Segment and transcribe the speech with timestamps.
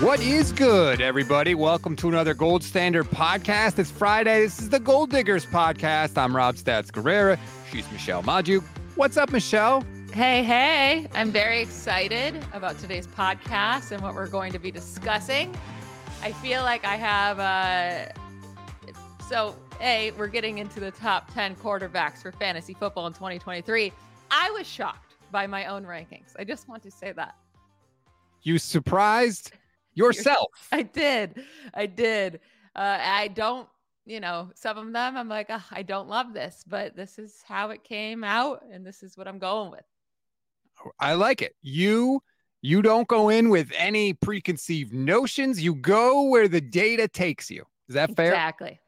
[0.00, 1.54] What is good, everybody?
[1.54, 3.78] Welcome to another Gold Standard podcast.
[3.78, 4.44] It's Friday.
[4.44, 6.16] This is the Gold Diggers podcast.
[6.16, 7.38] I'm Rob Stats Guerrera.
[7.70, 8.64] She's Michelle Magdziuk.
[8.94, 9.84] What's up, Michelle?
[10.14, 11.06] Hey, hey.
[11.12, 15.54] I'm very excited about today's podcast and what we're going to be discussing.
[16.22, 18.10] I feel like I have uh
[19.28, 23.92] so A, we're getting into the top 10 quarterbacks for fantasy football in 2023.
[24.30, 26.32] I was shocked by my own rankings.
[26.38, 27.34] I just want to say that.
[28.42, 29.52] You surprised
[29.94, 30.48] yourself.
[30.72, 31.42] I did.
[31.74, 32.40] I did.
[32.74, 33.68] Uh, I don't,
[34.06, 37.42] you know, some of them I'm like, oh, I don't love this, but this is
[37.46, 39.84] how it came out and this is what I'm going with.
[40.98, 41.54] I like it.
[41.62, 42.22] You
[42.62, 45.60] you don't go in with any preconceived notions.
[45.62, 47.64] You go where the data takes you.
[47.88, 48.28] Is that fair?
[48.28, 48.80] Exactly.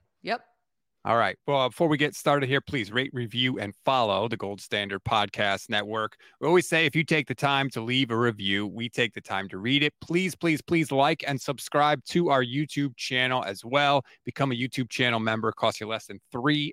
[1.04, 1.36] All right.
[1.48, 5.68] Well, before we get started here, please rate, review, and follow the Gold Standard Podcast
[5.68, 6.16] Network.
[6.40, 9.20] We always say if you take the time to leave a review, we take the
[9.20, 9.92] time to read it.
[10.00, 14.04] Please, please, please like and subscribe to our YouTube channel as well.
[14.24, 15.48] Become a YouTube channel member.
[15.48, 16.72] It costs you less than $3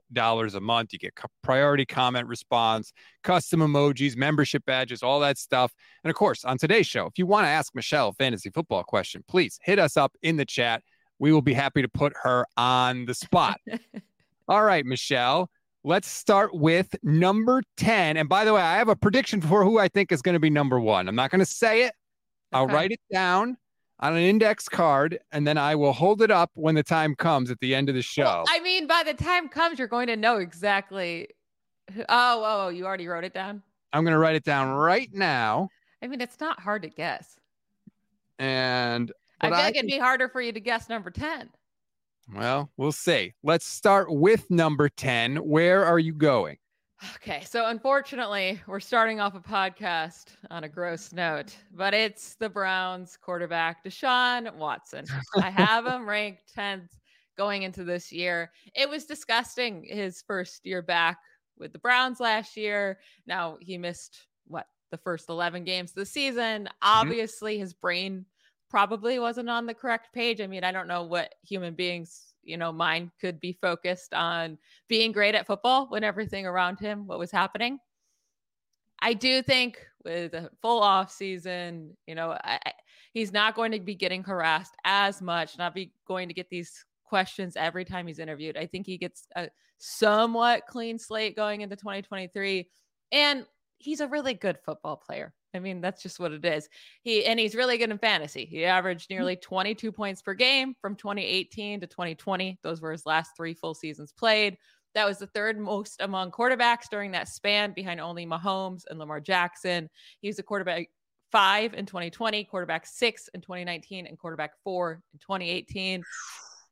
[0.55, 0.93] a month.
[0.93, 5.73] You get priority comment response, custom emojis, membership badges, all that stuff.
[6.03, 8.83] And of course, on today's show, if you want to ask Michelle a fantasy football
[8.83, 10.83] question, please hit us up in the chat.
[11.17, 13.59] We will be happy to put her on the spot.
[14.49, 15.47] All right, Michelle,
[15.83, 18.17] let's start with number 10.
[18.17, 20.39] And by the way, I have a prediction for who I think is going to
[20.39, 21.07] be number one.
[21.07, 21.93] I'm not going to say it,
[22.51, 22.73] I'll Okay.
[22.73, 23.57] write it down
[23.99, 27.51] on an index card, and then I will hold it up when the time comes
[27.51, 28.23] at the end of the show.
[28.23, 31.27] Well, I mean, by the time comes, you're going to know exactly.
[31.93, 33.61] Who, oh, oh, oh, you already wrote it down.
[33.93, 35.69] I'm going to write it down right now.
[36.01, 37.39] I mean, it's not hard to guess.
[38.39, 39.11] And
[39.41, 41.51] I feel like it'd be harder for you to guess number 10.
[42.33, 43.33] Well, we'll see.
[43.43, 45.37] Let's start with number 10.
[45.37, 46.57] Where are you going?
[47.15, 52.49] Okay, so unfortunately, we're starting off a podcast on a gross note, but it's the
[52.49, 55.05] Browns quarterback, Deshaun Watson.
[55.37, 56.89] I have him ranked 10th
[57.37, 58.51] going into this year.
[58.75, 61.19] It was disgusting his first year back
[61.57, 62.99] with the Browns last year.
[63.25, 66.63] Now he missed what the first 11 games of the season.
[66.63, 66.73] Mm-hmm.
[66.81, 68.25] Obviously, his brain
[68.69, 70.41] probably wasn't on the correct page.
[70.41, 74.57] I mean, I don't know what human beings, you know, mind could be focused on
[74.87, 77.79] being great at football when everything around him, what was happening.
[79.01, 82.59] I do think with a full off season, you know, I,
[83.13, 86.85] he's not going to be getting harassed as much, not be going to get these
[87.03, 88.57] questions every time he's interviewed.
[88.57, 92.69] I think he gets a somewhat clean slate going into 2023.
[93.11, 93.45] And
[93.77, 95.33] he's a really good football player.
[95.53, 96.69] I mean, that's just what it is.
[97.01, 98.45] He and he's really good in fantasy.
[98.45, 99.15] He averaged mm-hmm.
[99.15, 102.59] nearly 22 points per game from 2018 to 2020.
[102.63, 104.57] Those were his last three full seasons played.
[104.95, 109.19] That was the third most among quarterbacks during that span, behind only Mahomes and Lamar
[109.19, 109.89] Jackson.
[110.21, 110.87] He was a quarterback
[111.31, 116.03] five in 2020, quarterback six in 2019, and quarterback four in 2018.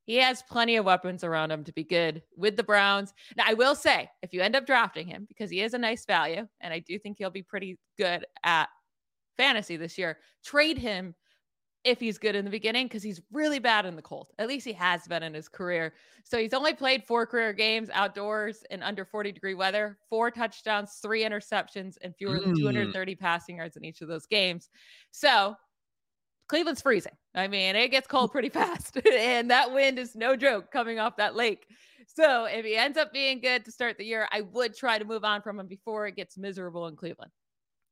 [0.08, 3.14] He has plenty of weapons around him to be good with the Browns.
[3.36, 6.06] Now, I will say, if you end up drafting him, because he is a nice
[6.06, 8.70] value, and I do think he'll be pretty good at
[9.36, 11.14] fantasy this year, trade him
[11.84, 14.28] if he's good in the beginning because he's really bad in the cold.
[14.40, 15.94] At least he has been in his career.
[16.24, 21.00] So he's only played four career games outdoors in under 40 degree weather, four touchdowns,
[21.02, 23.20] three interceptions, and fewer than 230 mm.
[23.20, 24.70] passing yards in each of those games.
[25.12, 25.56] So
[26.48, 27.14] Cleveland's freezing.
[27.36, 31.18] I mean, it gets cold pretty fast, and that wind is no joke coming off
[31.18, 31.68] that lake.
[32.08, 35.06] So if he ends up being good to start the year, I would try to
[35.06, 37.32] move on from him before it gets miserable in Cleveland.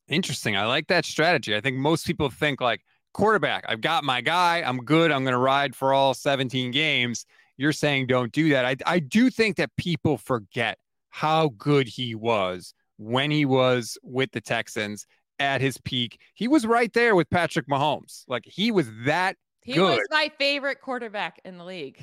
[0.08, 0.56] Interesting.
[0.56, 1.56] I like that strategy.
[1.56, 2.82] I think most people think like
[3.14, 7.26] quarterback, I've got my guy, I'm good, I'm going to ride for all 17 games.
[7.58, 8.66] You're saying don't do that.
[8.66, 10.78] I, I do think that people forget
[11.10, 15.06] how good he was when he was with the Texans
[15.40, 16.20] at his peak.
[16.34, 18.24] He was right there with Patrick Mahomes.
[18.28, 19.98] Like he was that he good.
[19.98, 22.02] was my favorite quarterback in the league.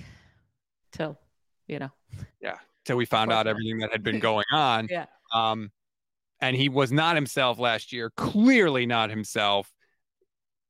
[0.93, 1.17] Till,
[1.67, 1.91] you know.
[2.41, 2.57] Yeah.
[2.85, 4.89] Till we found out everything that had been going on.
[4.91, 5.07] yeah.
[5.33, 5.71] Um,
[6.41, 9.73] and he was not himself last year, clearly not himself.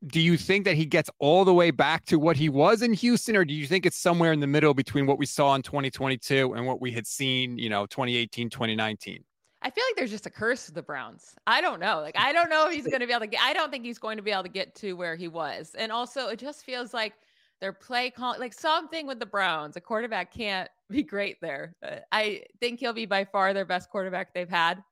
[0.06, 2.92] Do you think that he gets all the way back to what he was in
[2.92, 5.62] Houston, or do you think it's somewhere in the middle between what we saw in
[5.62, 9.24] 2022 and what we had seen, you know, 2018, 2019?
[9.62, 11.34] I feel like there's just a curse to the Browns.
[11.46, 12.00] I don't know.
[12.00, 13.84] Like, I don't know if he's going to be able to get, I don't think
[13.84, 15.74] he's going to be able to get to where he was.
[15.78, 17.14] And also, it just feels like
[17.60, 19.76] their play call, like something with the Browns.
[19.76, 21.76] A quarterback can't be great there.
[21.82, 24.82] Uh, I think he'll be by far their best quarterback they've had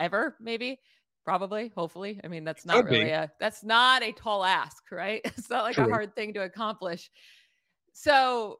[0.00, 0.80] ever, maybe.
[1.24, 2.20] Probably, hopefully.
[2.22, 3.10] I mean, that's not Could really be.
[3.10, 5.20] a that's not a tall ask, right?
[5.24, 5.86] It's not like True.
[5.86, 7.10] a hard thing to accomplish.
[7.92, 8.58] So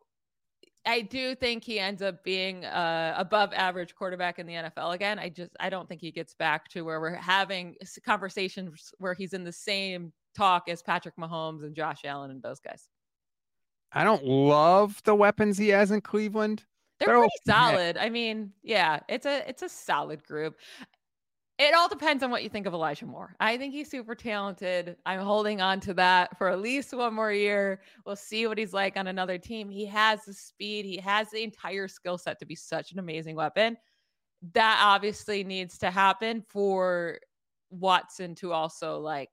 [0.87, 5.19] I do think he ends up being uh, above average quarterback in the NFL again.
[5.19, 9.33] I just I don't think he gets back to where we're having conversations where he's
[9.33, 12.89] in the same talk as Patrick Mahomes and Josh Allen and those guys.
[13.93, 16.65] I don't love the weapons he has in Cleveland.
[16.99, 17.53] They're, They're pretty okay.
[17.53, 17.97] solid.
[17.97, 20.57] I mean, yeah, it's a it's a solid group.
[21.57, 23.37] It all depends on what you think of Elijah Moore.
[23.39, 24.97] I think he's super talented.
[25.07, 27.81] I'm holding on to that for at least one more year.
[28.05, 29.71] We'll see what he's like on another team.
[29.71, 33.37] He has the speed, he has the entire skill set to be such an amazing
[33.37, 33.77] weapon.
[34.53, 37.21] That obviously needs to happen for
[37.71, 39.31] Watson to also like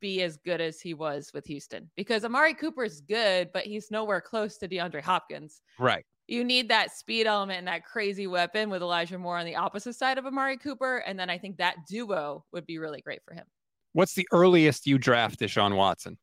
[0.00, 3.90] be as good as he was with Houston because Amari Cooper is good, but he's
[3.90, 5.60] nowhere close to DeAndre Hopkins.
[5.78, 9.56] Right you need that speed element and that crazy weapon with Elijah Moore on the
[9.56, 10.98] opposite side of Amari Cooper.
[10.98, 13.44] And then I think that duo would be really great for him.
[13.92, 16.16] What's the earliest you draft Deshaun Watson?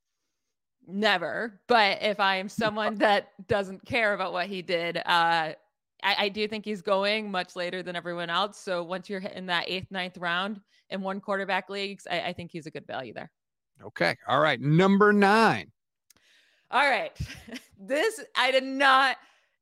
[0.88, 1.62] Never.
[1.68, 5.54] But if I am someone that doesn't care about what he did, uh,
[6.02, 8.58] I, I, do think he's going much later than everyone else.
[8.58, 10.60] So once you're in that eighth, ninth round
[10.90, 13.30] in one quarterback leagues, I, I think he's a good value there.
[13.84, 14.16] Okay.
[14.28, 14.60] All right.
[14.60, 15.72] Number nine.
[16.72, 17.16] All right.
[17.80, 19.18] this, I did not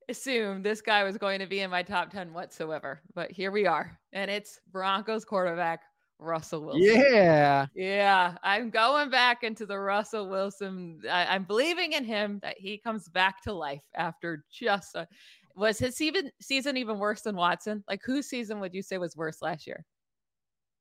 [0.10, 3.66] assume this guy was going to be in my top 10 whatsoever, but here we
[3.66, 3.98] are.
[4.14, 5.82] And it's Broncos quarterback
[6.20, 6.84] Russell Wilson.
[6.84, 7.68] Yeah.
[7.76, 8.38] Yeah.
[8.44, 11.02] I'm going back into the Russell Wilson.
[11.10, 15.08] I, am believing in him that he comes back to life after just a,
[15.56, 17.84] was his season, season even worse than Watson?
[17.88, 19.86] Like whose season would you say was worse last year?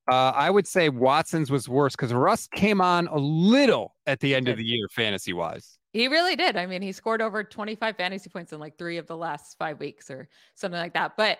[0.08, 4.34] Uh, I would say Watson's was worse because Russ came on a little at the
[4.34, 5.78] end of the year, fantasy wise.
[5.92, 6.56] He really did.
[6.56, 9.80] I mean, he scored over 25 fantasy points in like three of the last five
[9.80, 11.16] weeks or something like that.
[11.16, 11.38] But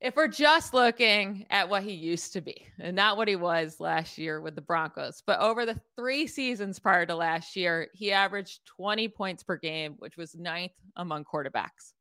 [0.00, 3.80] if we're just looking at what he used to be and not what he was
[3.80, 8.12] last year with the Broncos, but over the three seasons prior to last year, he
[8.12, 11.94] averaged 20 points per game, which was ninth among quarterbacks.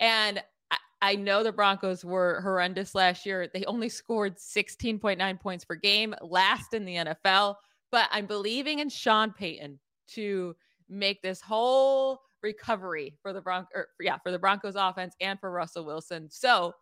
[0.00, 0.42] And
[1.02, 3.48] I, know the Broncos were horrendous last year.
[3.52, 7.56] They only scored 16.9 points per game, last in the NFL.
[7.90, 9.78] But I'm believing in Sean Payton
[10.14, 10.56] to
[10.88, 15.50] make this whole recovery for the Bron- or, yeah, for the Broncos offense and for
[15.50, 16.28] Russell Wilson.
[16.30, 16.72] So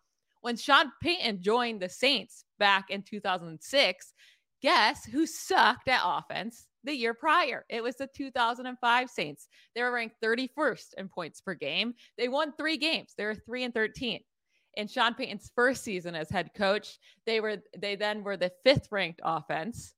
[0.41, 4.13] when Sean Payton joined the Saints back in 2006,
[4.61, 7.65] guess who sucked at offense the year prior?
[7.69, 9.47] It was the 2005 Saints.
[9.75, 11.93] They were ranked 31st in points per game.
[12.17, 13.13] They won three games.
[13.17, 14.19] They were 3 and 13.
[14.75, 18.87] In Sean Payton's first season as head coach, they were they then were the fifth
[18.91, 19.93] ranked offense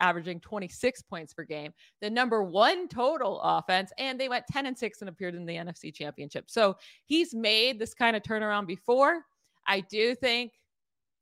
[0.00, 4.78] averaging 26 points per game, the number one total offense, and they went 10 and
[4.78, 6.44] 6 and appeared in the NFC championship.
[6.48, 6.76] So
[7.06, 9.22] he's made this kind of turnaround before.
[9.66, 10.52] I do think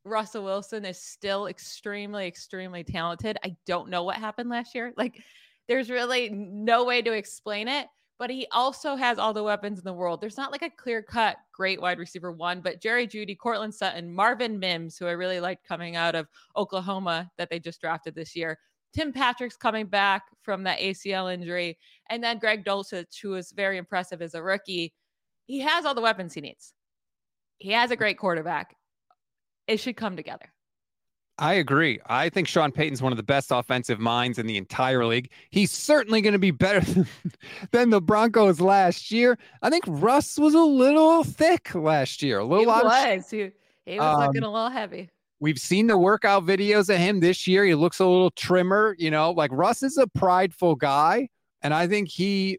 [0.06, 3.36] Russell Wilson is still extremely, extremely talented.
[3.44, 4.92] I don't know what happened last year.
[4.96, 5.22] Like,
[5.68, 9.84] there's really no way to explain it but he also has all the weapons in
[9.84, 10.20] the world.
[10.20, 14.12] There's not like a clear cut great wide receiver one, but Jerry Jeudy, Courtland Sutton,
[14.12, 18.34] Marvin Mims, who I really liked coming out of Oklahoma that they just drafted this
[18.34, 18.58] year.
[18.94, 21.78] Tim Patrick's coming back from that ACL injury.
[22.08, 24.94] And then Greg Dulcich, who was very impressive as a rookie.
[25.46, 26.72] He has all the weapons he needs.
[27.58, 28.74] He has a great quarterback.
[29.68, 30.52] It should come together.
[31.38, 32.00] I agree.
[32.06, 35.30] I think Sean Payton's one of the best offensive minds in the entire league.
[35.50, 37.06] He's certainly going to be better
[37.72, 39.38] than the Broncos last year.
[39.60, 42.38] I think Russ was a little thick last year.
[42.38, 43.30] A little he was.
[43.30, 43.50] He,
[43.84, 45.10] he was um, looking a little heavy.
[45.38, 47.64] We've seen the workout videos of him this year.
[47.66, 51.28] He looks a little trimmer, you know, like Russ is a prideful guy.
[51.60, 52.58] And I think he,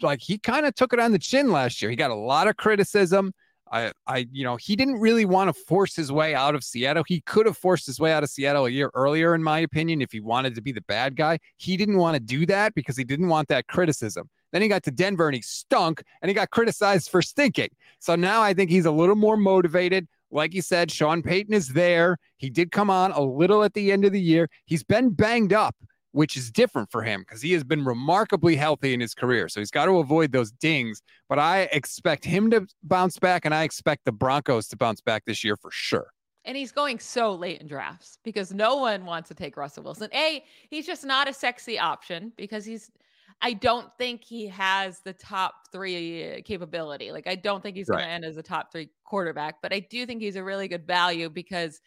[0.00, 1.90] like, he kind of took it on the chin last year.
[1.90, 3.34] He got a lot of criticism.
[3.70, 7.04] I, I, you know, he didn't really want to force his way out of Seattle.
[7.06, 10.00] He could have forced his way out of Seattle a year earlier, in my opinion,
[10.02, 11.38] if he wanted to be the bad guy.
[11.56, 14.30] He didn't want to do that because he didn't want that criticism.
[14.52, 17.70] Then he got to Denver and he stunk and he got criticized for stinking.
[17.98, 20.06] So now I think he's a little more motivated.
[20.30, 22.18] Like you said, Sean Payton is there.
[22.36, 24.48] He did come on a little at the end of the year.
[24.64, 25.74] He's been banged up
[26.16, 29.50] which is different for him because he has been remarkably healthy in his career.
[29.50, 31.02] So he's got to avoid those dings.
[31.28, 35.26] But I expect him to bounce back, and I expect the Broncos to bounce back
[35.26, 36.06] this year for sure.
[36.46, 40.08] And he's going so late in drafts because no one wants to take Russell Wilson.
[40.14, 42.90] A, he's just not a sexy option because he's,
[43.42, 47.12] I don't think he has the top three capability.
[47.12, 47.98] Like, I don't think he's right.
[47.98, 50.66] going to end as a top three quarterback, but I do think he's a really
[50.66, 51.82] good value because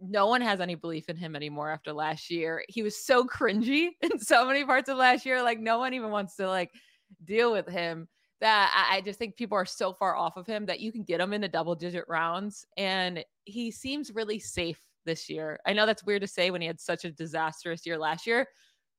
[0.00, 2.64] no one has any belief in him anymore after last year.
[2.68, 5.42] He was so cringy in so many parts of last year.
[5.42, 6.70] Like no one even wants to like
[7.24, 8.08] deal with him.
[8.40, 11.20] That I, just think people are so far off of him that you can get
[11.20, 12.64] him in into double digit rounds.
[12.78, 15.58] And he seems really safe this year.
[15.66, 18.46] I know that's weird to say when he had such a disastrous year last year,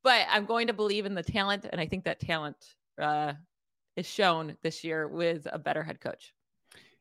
[0.03, 1.65] but I'm going to believe in the talent.
[1.71, 2.55] And I think that talent
[3.01, 3.33] uh,
[3.95, 6.35] is shown this year with a better head coach.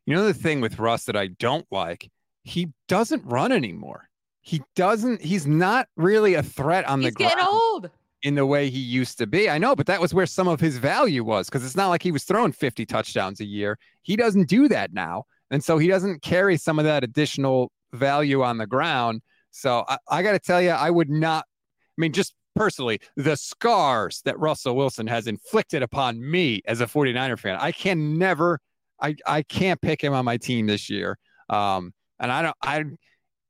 [0.07, 2.11] You know, the thing with Russ that I don't like
[2.51, 4.09] he doesn't run anymore.
[4.43, 5.23] He doesn't.
[5.23, 7.33] He's not really a threat on he's the ground.
[7.33, 7.91] Getting old
[8.23, 9.49] in the way he used to be.
[9.49, 12.03] I know, but that was where some of his value was because it's not like
[12.03, 13.79] he was throwing 50 touchdowns a year.
[14.03, 15.25] He doesn't do that now.
[15.51, 19.23] And so he doesn't carry some of that additional value on the ground.
[19.51, 23.37] So I, I got to tell you, I would not, I mean, just personally, the
[23.37, 28.61] scars that Russell Wilson has inflicted upon me as a 49er fan, I can never,
[29.01, 31.19] I, I can't pick him on my team this year.
[31.49, 32.85] Um, and I don't, I,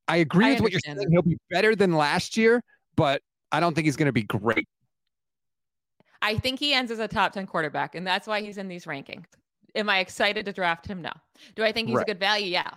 [0.08, 0.96] I agree I with what you're saying.
[0.96, 1.08] That.
[1.10, 2.62] He'll be better than last year,
[2.96, 3.20] but
[3.52, 4.66] I don't think he's going to be great.
[6.22, 8.84] I think he ends as a top 10 quarterback, and that's why he's in these
[8.84, 9.26] rankings.
[9.74, 11.02] Am I excited to draft him?
[11.02, 11.12] No.
[11.54, 12.02] Do I think he's right.
[12.02, 12.46] a good value?
[12.46, 12.70] Yeah.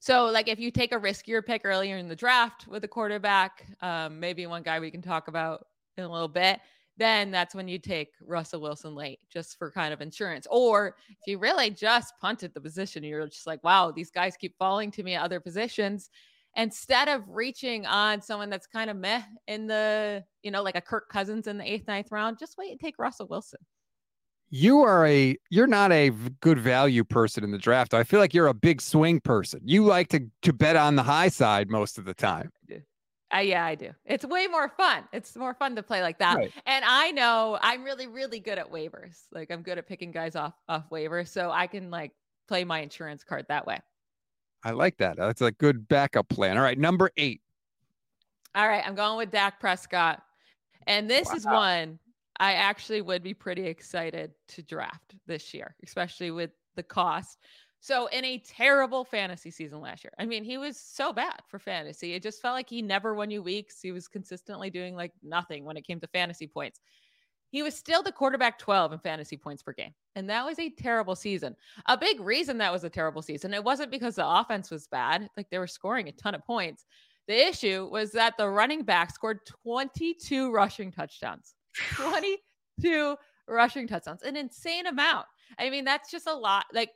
[0.00, 3.66] So, like, if you take a riskier pick earlier in the draft with a quarterback,
[3.80, 6.58] um, maybe one guy we can talk about in a little bit,
[6.96, 10.46] then that's when you take Russell Wilson late just for kind of insurance.
[10.50, 14.56] Or if you really just punted the position, you're just like, wow, these guys keep
[14.58, 16.10] falling to me at other positions.
[16.54, 20.82] Instead of reaching on someone that's kind of meh in the, you know, like a
[20.82, 23.60] Kirk Cousins in the eighth, ninth round, just wait and take Russell Wilson.
[24.50, 27.94] You are a you're not a good value person in the draft.
[27.94, 29.60] I feel like you're a big swing person.
[29.64, 32.50] You like to to bet on the high side most of the time.
[33.34, 33.90] Uh, yeah, I do.
[34.04, 35.04] It's way more fun.
[35.12, 36.36] It's more fun to play like that.
[36.36, 36.52] Right.
[36.66, 39.22] And I know I'm really, really good at waivers.
[39.32, 42.12] Like I'm good at picking guys off off waivers, so I can like
[42.46, 43.80] play my insurance card that way.
[44.64, 45.16] I like that.
[45.16, 46.56] That's a good backup plan.
[46.56, 47.40] All right, number eight.
[48.54, 50.22] All right, I'm going with Dak Prescott,
[50.86, 51.34] and this wow.
[51.34, 51.98] is one
[52.38, 57.38] I actually would be pretty excited to draft this year, especially with the cost.
[57.84, 61.58] So, in a terrible fantasy season last year, I mean, he was so bad for
[61.58, 62.14] fantasy.
[62.14, 63.80] It just felt like he never won you weeks.
[63.82, 66.78] He was consistently doing like nothing when it came to fantasy points.
[67.50, 69.92] He was still the quarterback 12 in fantasy points per game.
[70.14, 71.56] And that was a terrible season.
[71.86, 75.28] A big reason that was a terrible season, it wasn't because the offense was bad,
[75.36, 76.86] like they were scoring a ton of points.
[77.26, 81.54] The issue was that the running back scored 22 rushing touchdowns.
[81.96, 83.16] 22
[83.48, 85.26] rushing touchdowns, an insane amount.
[85.58, 86.66] I mean, that's just a lot.
[86.72, 86.90] Like,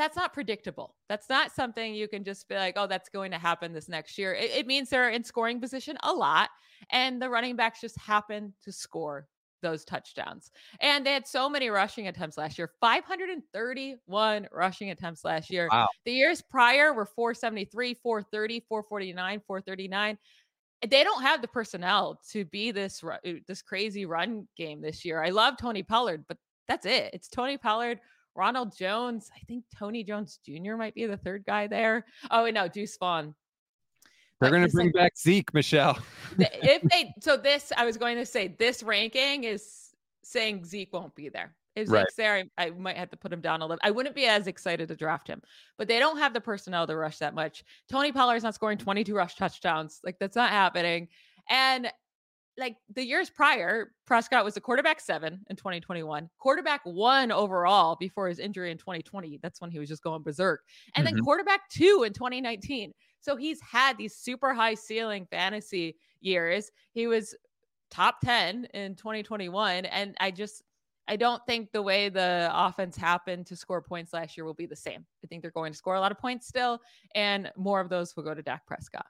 [0.00, 0.94] that's not predictable.
[1.08, 4.16] That's not something you can just be like, oh, that's going to happen this next
[4.16, 4.32] year.
[4.32, 6.48] It, it, means they're in scoring position a lot,
[6.90, 9.28] and the running backs just happen to score
[9.62, 10.50] those touchdowns.
[10.80, 15.68] And they had so many rushing attempts last year 531 rushing attempts last year.
[15.70, 15.88] Wow.
[16.06, 20.18] The years prior were 473, 430, 449, 439
[20.88, 25.22] they don't have the personnel to be this uh, this crazy run game this year.
[25.22, 26.38] I love Tony Pollard, but
[26.68, 27.10] that's it.
[27.12, 28.00] It's Tony Pollard,
[28.34, 29.30] Ronald Jones.
[29.34, 30.76] I think Tony Jones Jr.
[30.76, 32.06] might be the third guy there.
[32.30, 33.34] Oh, no, Deuce Vaughn.
[34.40, 35.98] They're going to bring like, back Zeke, Michelle.
[36.38, 39.90] if they, so this, I was going to say, this ranking is
[40.22, 41.54] saying Zeke won't be there.
[41.76, 42.06] If Zeke's right.
[42.16, 43.80] there, I, I, might have to put him down a little.
[43.82, 45.42] I wouldn't be as excited to draft him,
[45.78, 47.64] but they don't have the personnel to rush that much.
[47.88, 50.00] Tony Pollard's not scoring 22 rush touchdowns.
[50.04, 51.08] Like that's not happening.
[51.48, 51.92] And
[52.58, 58.28] like the years prior, Prescott was a quarterback seven in 2021, quarterback one overall before
[58.28, 59.38] his injury in 2020.
[59.42, 60.62] That's when he was just going berserk.
[60.94, 61.16] And mm-hmm.
[61.16, 62.92] then quarterback two in 2019.
[63.20, 66.70] So he's had these super high ceiling fantasy years.
[66.92, 67.34] He was
[67.90, 69.84] top 10 in 2021.
[69.86, 70.62] And I just,
[71.08, 74.66] I don't think the way the offense happened to score points last year will be
[74.66, 75.04] the same.
[75.24, 76.80] I think they're going to score a lot of points still,
[77.16, 79.06] and more of those will go to Dak Prescott.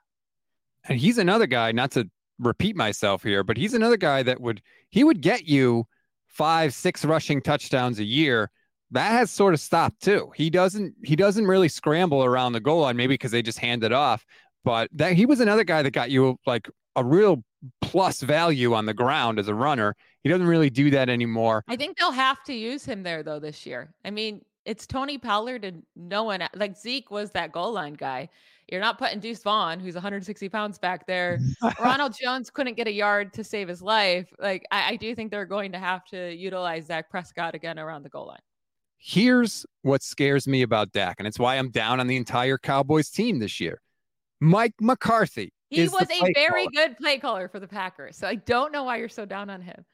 [0.89, 2.09] And he's another guy, not to
[2.41, 5.87] repeat myself here, but he's another guy that would he would get you
[6.27, 8.51] five, six rushing touchdowns a year.
[8.91, 10.31] That has sort of stopped too.
[10.35, 13.83] He doesn't he doesn't really scramble around the goal line, maybe because they just hand
[13.83, 14.25] it off.
[14.63, 17.43] But that he was another guy that got you like a real
[17.81, 19.95] plus value on the ground as a runner.
[20.23, 21.63] He doesn't really do that anymore.
[21.67, 23.93] I think they'll have to use him there though this year.
[24.03, 28.29] I mean, it's Tony Pollard and no one like Zeke was that goal line guy.
[28.71, 31.39] You're not putting Deuce Vaughn, who's 160 pounds back there.
[31.79, 34.33] Ronald Jones couldn't get a yard to save his life.
[34.39, 38.03] Like, I, I do think they're going to have to utilize Zach Prescott again around
[38.03, 38.39] the goal line.
[38.97, 43.09] Here's what scares me about Dak, and it's why I'm down on the entire Cowboys
[43.09, 43.81] team this year.
[44.39, 45.51] Mike McCarthy.
[45.69, 46.87] He was a very caller.
[46.87, 48.17] good play caller for the Packers.
[48.17, 49.85] So I don't know why you're so down on him.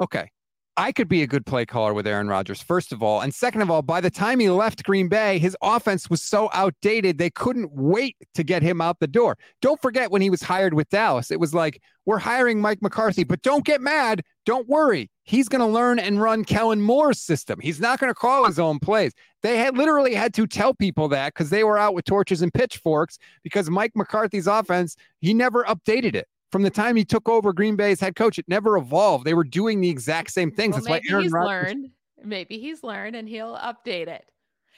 [0.00, 0.30] Okay.
[0.78, 3.20] I could be a good play caller with Aaron Rodgers, first of all.
[3.20, 6.48] And second of all, by the time he left Green Bay, his offense was so
[6.52, 9.36] outdated, they couldn't wait to get him out the door.
[9.60, 13.24] Don't forget when he was hired with Dallas, it was like, we're hiring Mike McCarthy,
[13.24, 14.22] but don't get mad.
[14.46, 15.10] Don't worry.
[15.24, 17.58] He's going to learn and run Kellen Moore's system.
[17.60, 19.12] He's not going to call his own plays.
[19.42, 22.54] They had literally had to tell people that because they were out with torches and
[22.54, 27.52] pitchforks because Mike McCarthy's offense, he never updated it from the time he took over
[27.52, 29.24] Green Bay's head coach, it never evolved.
[29.24, 30.74] They were doing the exact same things.
[30.74, 31.90] Well, That's why Aaron he's Rodgers- learned.
[32.24, 34.24] Maybe he's learned and he'll update it.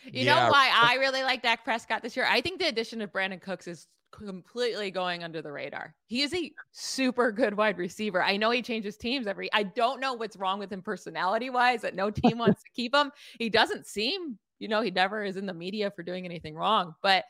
[0.05, 0.35] You yeah.
[0.47, 2.27] know why I really like Dak Prescott this year?
[2.29, 5.95] I think the addition of Brandin Cooks is completely going under the radar.
[6.07, 8.23] He is a super good wide receiver.
[8.23, 9.53] I know he changes teams every.
[9.53, 12.95] I don't know what's wrong with him personality wise that no team wants to keep
[12.95, 13.11] him.
[13.39, 16.95] He doesn't seem, you know, he never is in the media for doing anything wrong,
[17.03, 17.25] but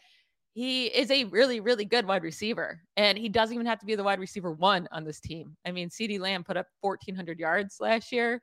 [0.52, 2.80] he is a really, really good wide receiver.
[2.96, 5.56] And he doesn't even have to be the wide receiver one on this team.
[5.64, 8.42] I mean, CeeDee Lamb put up 1,400 yards last year.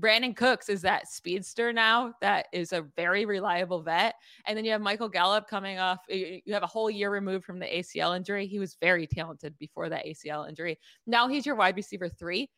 [0.00, 4.14] Brandin Cooks is that speedster now that is a very reliable vet.
[4.46, 5.98] And then you have Michael Gallup coming off.
[6.08, 8.46] You have a whole year removed from the ACL injury.
[8.46, 10.78] He was very talented before that ACL injury.
[11.06, 12.48] Now he's your wide receiver three.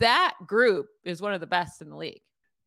[0.00, 2.20] That group is one of the best in the league.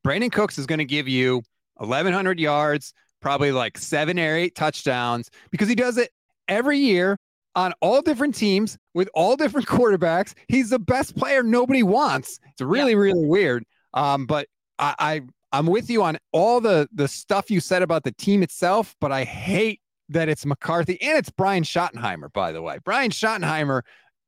[0.05, 1.43] Brandin Cooks is going to give you
[1.75, 6.11] 1,100 yards, probably like seven or eight touchdowns because he does it
[6.47, 7.17] every year
[7.55, 10.33] on all different teams with all different quarterbacks.
[10.47, 12.39] He's the best player nobody wants.
[12.51, 12.97] It's really, yeah.
[12.97, 13.63] really weird.
[13.93, 18.03] Um, but I, I I'm with you on all the the stuff you said about
[18.03, 22.61] the team itself, but I hate that it's McCarthy and it's Brian Schottenheimer, by the
[22.61, 22.79] way.
[22.83, 23.81] Brian Schottenheimer,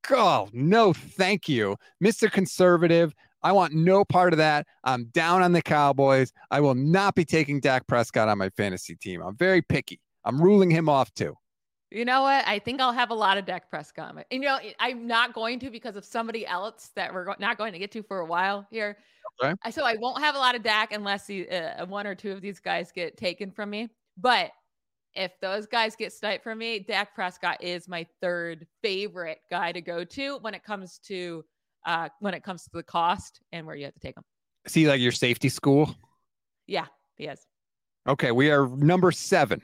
[0.09, 2.31] oh no, thank you, Mr.
[2.31, 3.13] Conservative.
[3.43, 4.67] I want no part of that.
[4.83, 6.31] I'm down on the Cowboys.
[6.51, 9.21] I will not be taking Dak Prescott on my fantasy team.
[9.21, 9.99] I'm very picky.
[10.23, 11.35] I'm ruling him off too.
[11.89, 12.47] You know what?
[12.47, 14.15] I think I'll have a lot of Dak Prescott.
[14.15, 17.73] And, you know, I'm not going to because of somebody else that we're not going
[17.73, 18.97] to get to for a while here.
[19.43, 19.71] Okay.
[19.71, 22.41] So I won't have a lot of Dak unless he, uh, one or two of
[22.41, 23.89] these guys get taken from me.
[24.17, 24.51] But
[25.15, 29.81] if those guys get sniped from me, Dak Prescott is my third favorite guy to
[29.81, 31.43] go to when it comes to
[31.85, 34.23] uh, when it comes to the cost and where you have to take them.
[34.67, 35.95] See, like your safety school?
[36.67, 37.39] Yeah, he is.
[38.07, 39.61] Okay, we are number seven.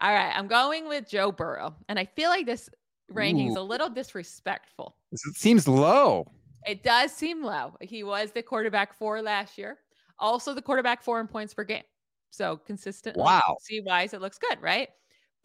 [0.00, 1.74] All right, I'm going with Joe Burrow.
[1.88, 2.68] And I feel like this
[3.10, 4.96] ranking is a little disrespectful.
[5.12, 6.30] It seems low.
[6.66, 7.76] It does seem low.
[7.80, 9.78] He was the quarterback four last year,
[10.18, 11.82] also the quarterback four in points per game.
[12.30, 13.16] So consistent.
[13.16, 13.56] Wow.
[13.62, 14.88] See wise, it looks good, right?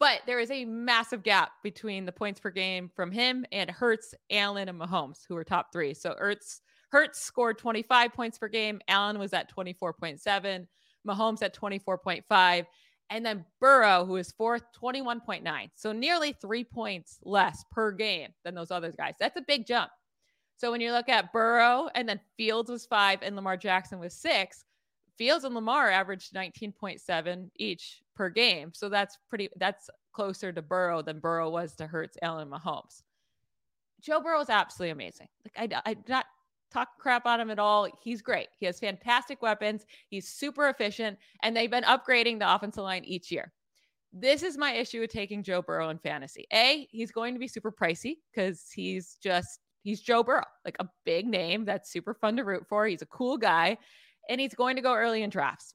[0.04, 4.14] But there is a massive gap between the points per game from him and Hurts,
[4.30, 5.94] Allen, and Mahomes, who are top three.
[5.94, 8.82] So Hurts, Hurts scored 25 points per game.
[8.86, 10.66] Allen was at 24.7.
[11.08, 12.66] Mahomes at 24.5.
[13.08, 15.70] And then Burrow, who is fourth, 21.9.
[15.74, 19.14] So nearly three points less per game than those other guys.
[19.18, 19.90] That's a big jump.
[20.58, 24.12] So when you look at Burrow and then Fields was five and Lamar Jackson was
[24.12, 24.66] six,
[25.16, 28.72] Fields and Lamar averaged 19.7 each per game.
[28.74, 33.02] So that's pretty, that's closer to Burrow than Burrow was to Hurts, Allen, Mahomes.
[34.00, 35.28] Joe Burrow is absolutely amazing.
[35.44, 36.26] Like I, I not
[36.74, 37.88] talk crap on him at all.
[38.02, 38.48] He's great.
[38.58, 39.86] He has fantastic weapons.
[40.08, 43.52] He's super efficient, and they've been upgrading the offensive line each year.
[44.12, 46.46] This is my issue with taking Joe Burrow in fantasy.
[46.52, 50.88] A, he's going to be super pricey because he's just he's Joe Burrow, like a
[51.04, 52.86] big name that's super fun to root for.
[52.86, 53.78] He's a cool guy
[54.28, 55.74] and he's going to go early in drafts.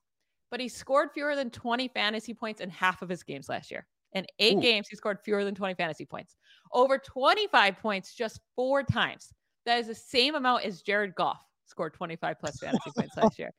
[0.52, 3.86] But he scored fewer than 20 fantasy points in half of his games last year.
[4.14, 4.62] In eight Ooh.
[4.62, 6.36] games, he scored fewer than 20 fantasy points.
[6.74, 9.32] Over 25 points just four times.
[9.66, 13.52] That is the same amount as Jared Goff scored 25 plus fantasy points last year.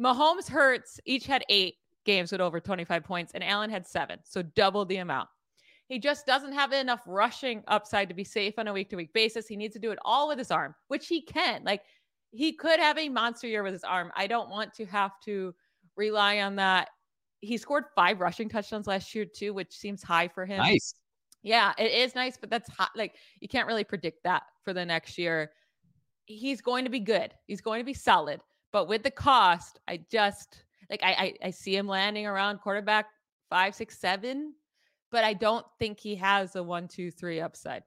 [0.00, 1.74] Mahomes Hurts each had eight
[2.04, 5.28] games with over 25 points, and Allen had seven, so double the amount.
[5.88, 9.12] He just doesn't have enough rushing upside to be safe on a week to week
[9.14, 9.48] basis.
[9.48, 11.64] He needs to do it all with his arm, which he can.
[11.64, 11.82] Like
[12.30, 14.12] he could have a monster year with his arm.
[14.16, 15.54] I don't want to have to
[15.96, 16.88] rely on that.
[17.40, 20.58] He scored five rushing touchdowns last year too, which seems high for him.
[20.58, 20.94] Nice.
[21.42, 22.90] Yeah, it is nice, but that's hot.
[22.96, 25.52] Like you can't really predict that for the next year.
[26.26, 27.32] He's going to be good.
[27.46, 28.40] He's going to be solid,
[28.72, 33.06] but with the cost, I just like I I, I see him landing around quarterback
[33.48, 34.52] five, six, seven,
[35.10, 37.82] but I don't think he has a one, two, three upside.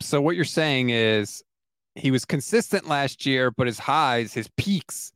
[0.00, 1.42] So what you're saying is
[1.94, 5.12] he was consistent last year, but his highs, his peaks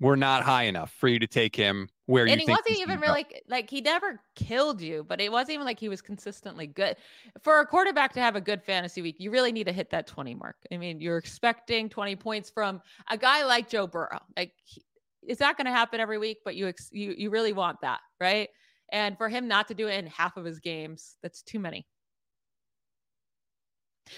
[0.00, 3.24] were not high enough for you to take him where and he wasn't even really
[3.48, 6.96] like he never killed you, but it wasn't even like he was consistently good.
[7.42, 10.06] For a quarterback to have a good fantasy week, you really need to hit that
[10.06, 10.56] 20 mark.
[10.70, 14.20] I mean, you're expecting 20 points from a guy like Joe Burrow.
[14.36, 14.84] Like he,
[15.22, 18.00] it's not going to happen every week, but you ex- you you really want that,
[18.20, 18.48] right?
[18.92, 21.86] And for him not to do it in half of his games, that's too many.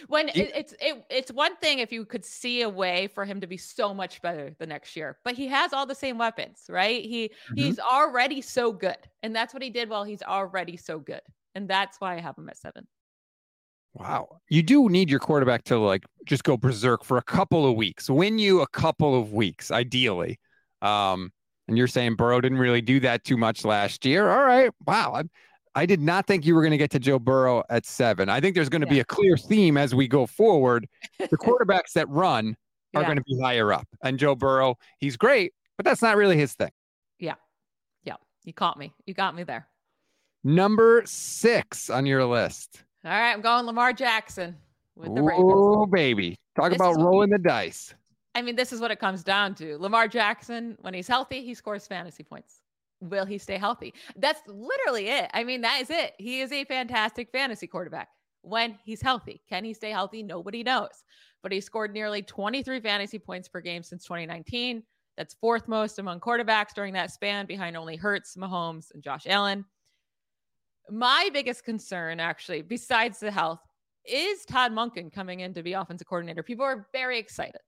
[0.08, 3.40] When it, it's it, it's one thing if you could see a way for him
[3.40, 6.64] to be so much better the next year, but he has all the same weapons,
[6.68, 7.04] right?
[7.04, 7.54] He mm-hmm.
[7.56, 11.20] he's already so good, and that's what he did while he's already so good,
[11.54, 12.86] and that's why I have him at seven.
[13.94, 17.76] Wow, you do need your quarterback to like just go berserk for a couple of
[17.76, 20.38] weeks, win you a couple of weeks, ideally.
[20.82, 21.32] Um,
[21.68, 24.28] and you're saying Burrow didn't really do that too much last year.
[24.28, 25.22] All right, wow, I,
[25.76, 28.30] I did not think you were going to get to Joe Burrow at seven.
[28.30, 28.94] I think there's going to yeah.
[28.94, 30.88] be a clear theme as we go forward.
[31.18, 32.56] The quarterbacks that run
[32.94, 33.06] are yeah.
[33.06, 33.86] going to be higher up.
[34.02, 36.70] And Joe Burrow, he's great, but that's not really his thing.
[37.18, 37.34] Yeah.
[38.04, 38.14] Yeah.
[38.44, 38.94] You caught me.
[39.04, 39.68] You got me there.
[40.44, 42.82] Number six on your list.
[43.04, 43.32] All right.
[43.32, 44.56] I'm going Lamar Jackson
[44.96, 45.44] with the Ravens.
[45.46, 46.38] Oh, baby.
[46.56, 47.92] Talk this about rolling the dice.
[48.34, 49.76] I mean, this is what it comes down to.
[49.76, 52.60] Lamar Jackson, when he's healthy, he scores fantasy points
[53.00, 53.94] will he stay healthy?
[54.16, 55.30] That's literally it.
[55.34, 56.14] I mean, that is it.
[56.18, 58.08] He is a fantastic fantasy quarterback
[58.42, 59.42] when he's healthy.
[59.48, 60.22] Can he stay healthy?
[60.22, 61.04] Nobody knows.
[61.42, 64.82] But he scored nearly 23 fantasy points per game since 2019.
[65.16, 69.64] That's fourth most among quarterbacks during that span, behind only Hurts, Mahomes, and Josh Allen.
[70.90, 73.60] My biggest concern, actually, besides the health,
[74.04, 76.42] is Todd Monken coming in to be offensive coordinator.
[76.42, 77.60] People are very excited.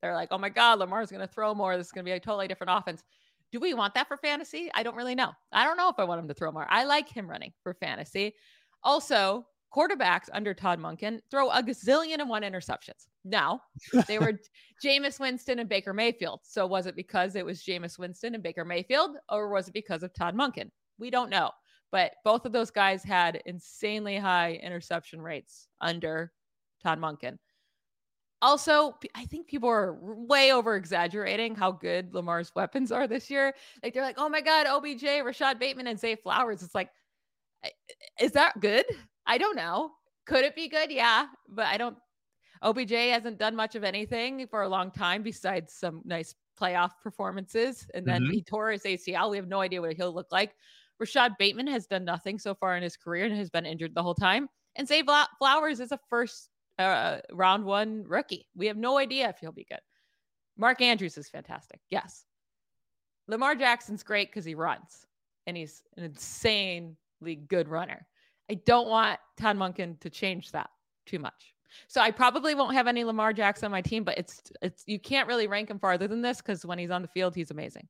[0.00, 1.76] They're like, oh my God, Lamar's going to throw more.
[1.76, 3.02] This is going to be a totally different offense.
[3.52, 4.70] Do we want that for fantasy?
[4.74, 5.32] I don't really know.
[5.52, 6.66] I don't know if I want him to throw more.
[6.68, 8.34] I like him running for fantasy.
[8.82, 13.06] Also, quarterbacks under Todd Monken throw a gazillion and one interceptions.
[13.24, 13.60] Now,
[14.08, 14.38] they were
[14.84, 16.40] Jameis Winston and Baker Mayfield.
[16.44, 20.02] So was it because it was Jameis Winston and Baker Mayfield, or was it because
[20.02, 20.70] of Todd Monken?
[20.98, 21.50] We don't know.
[21.90, 26.32] But both of those guys had insanely high interception rates under
[26.82, 27.38] Todd Monken.
[28.44, 33.54] Also, I think people are way over exaggerating how good Lamar's weapons are this year.
[33.82, 36.62] Like they're like, oh my God, OBJ, Rashod Bateman, and Zay Flowers.
[36.62, 36.90] It's like,
[38.20, 38.84] is that good?
[39.26, 39.92] I don't know.
[40.26, 40.90] Could it be good?
[40.90, 41.96] Yeah, but I don't.
[42.60, 47.86] OBJ hasn't done much of anything for a long time besides some nice playoff performances.
[47.94, 48.32] And then mm-hmm.
[48.32, 49.30] he tore his ACL.
[49.30, 50.54] We have no idea what he'll look like.
[50.98, 54.02] Rashod Bateman has done nothing so far in his career and has been injured the
[54.02, 54.48] whole time.
[54.76, 55.02] And Zay
[55.38, 58.46] Flowers is a first uh, round one rookie.
[58.54, 59.80] We have no idea if he'll be good.
[60.56, 61.80] Mark Andrews is fantastic.
[61.90, 62.24] Yes.
[63.26, 65.06] Lamar Jackson's great because he runs
[65.46, 68.06] and he's an insanely good runner.
[68.50, 70.70] I don't want Todd Monken to change that
[71.06, 71.54] too much.
[71.88, 75.00] So I probably won't have any Lamar Jackson on my team, but it's it's you
[75.00, 77.88] can't really rank him farther than this because when he's on the field, he's amazing.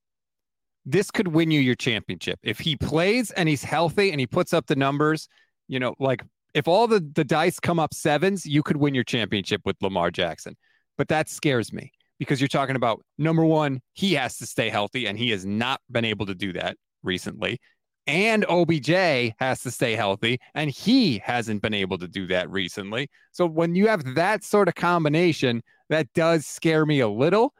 [0.86, 4.52] This could win you your championship if he plays and he's healthy and he puts
[4.52, 5.28] up the numbers.
[5.68, 6.22] You know, like
[6.54, 10.10] if all the, the dice come up sevens, you could win your championship with Lamar
[10.10, 10.56] Jackson.
[10.96, 15.06] But that scares me because you're talking about number one, he has to stay healthy,
[15.06, 17.58] and he has not been able to do that recently.
[18.06, 23.08] And OBJ has to stay healthy, and he hasn't been able to do that recently.
[23.32, 27.54] So when you have that sort of combination, that does scare me a little.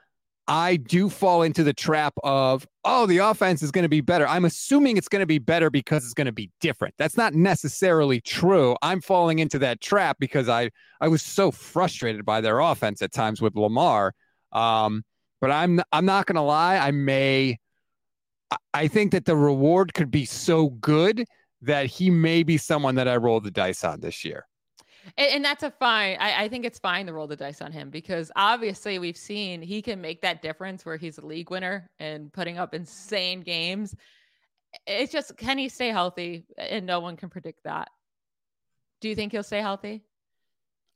[0.47, 4.29] I do fall into the trap of, oh, the offense is going to be better.
[4.29, 6.95] I'm assuming it's going to be better because it's going to be different.
[6.99, 8.77] That's not necessarily true.
[8.83, 13.13] I'm falling into that trap because I I was so frustrated by their offense at
[13.13, 14.15] times with Lamar.
[14.53, 15.03] Um,
[15.41, 16.77] but I'm I'm not going to lie.
[16.77, 17.59] I may.
[18.73, 21.25] I think that the reward could be so good
[21.63, 24.47] that he may be someone that I roll the dice on this year.
[25.17, 26.17] And, and that's a fine.
[26.21, 29.63] I, I, think it's fine to roll the dice on him because obviously we've seen
[29.63, 33.95] he can make that difference where he's a league winner and putting up insane games.
[34.87, 36.47] It's just can he stay healthy?
[36.57, 37.89] And no one can predict that.
[39.01, 40.03] Do you think he'll stay healthy?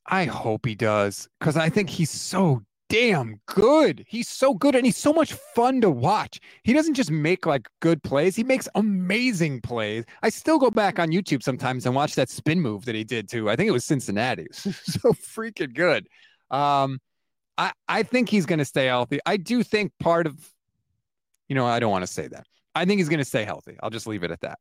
[0.07, 4.05] I hope he does because I think he's so damn good.
[4.09, 6.41] He's so good and he's so much fun to watch.
[6.63, 10.05] He doesn't just make like good plays, he makes amazing plays.
[10.23, 13.29] I still go back on YouTube sometimes and watch that spin move that he did
[13.29, 13.51] too.
[13.51, 14.47] I think it was Cincinnati.
[14.53, 14.71] so
[15.13, 16.09] freaking good.
[16.51, 17.01] Um,
[17.57, 19.19] I, I think he's going to stay healthy.
[19.27, 20.53] I do think part of,
[21.49, 22.47] you know, I don't want to say that.
[22.75, 23.77] I think he's going to stay healthy.
[23.83, 24.59] I'll just leave it at that.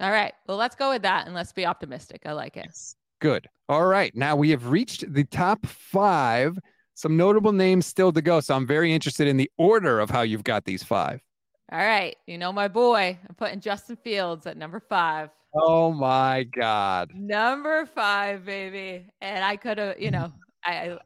[0.00, 0.32] All right.
[0.46, 2.22] Well, let's go with that and let's be optimistic.
[2.24, 2.64] I like it.
[2.66, 2.94] Yes.
[3.20, 3.48] Good.
[3.68, 4.14] All right.
[4.14, 6.56] Now we have reached the top five.
[6.98, 8.40] Some notable names still to go.
[8.40, 11.22] So I'm very interested in the order of how you've got these five.
[11.70, 12.16] All right.
[12.26, 15.30] You know, my boy, I'm putting Justin Fields at number five.
[15.54, 17.12] Oh my God.
[17.14, 19.06] Number five, baby.
[19.20, 20.32] And I could have, you know,
[20.64, 20.98] I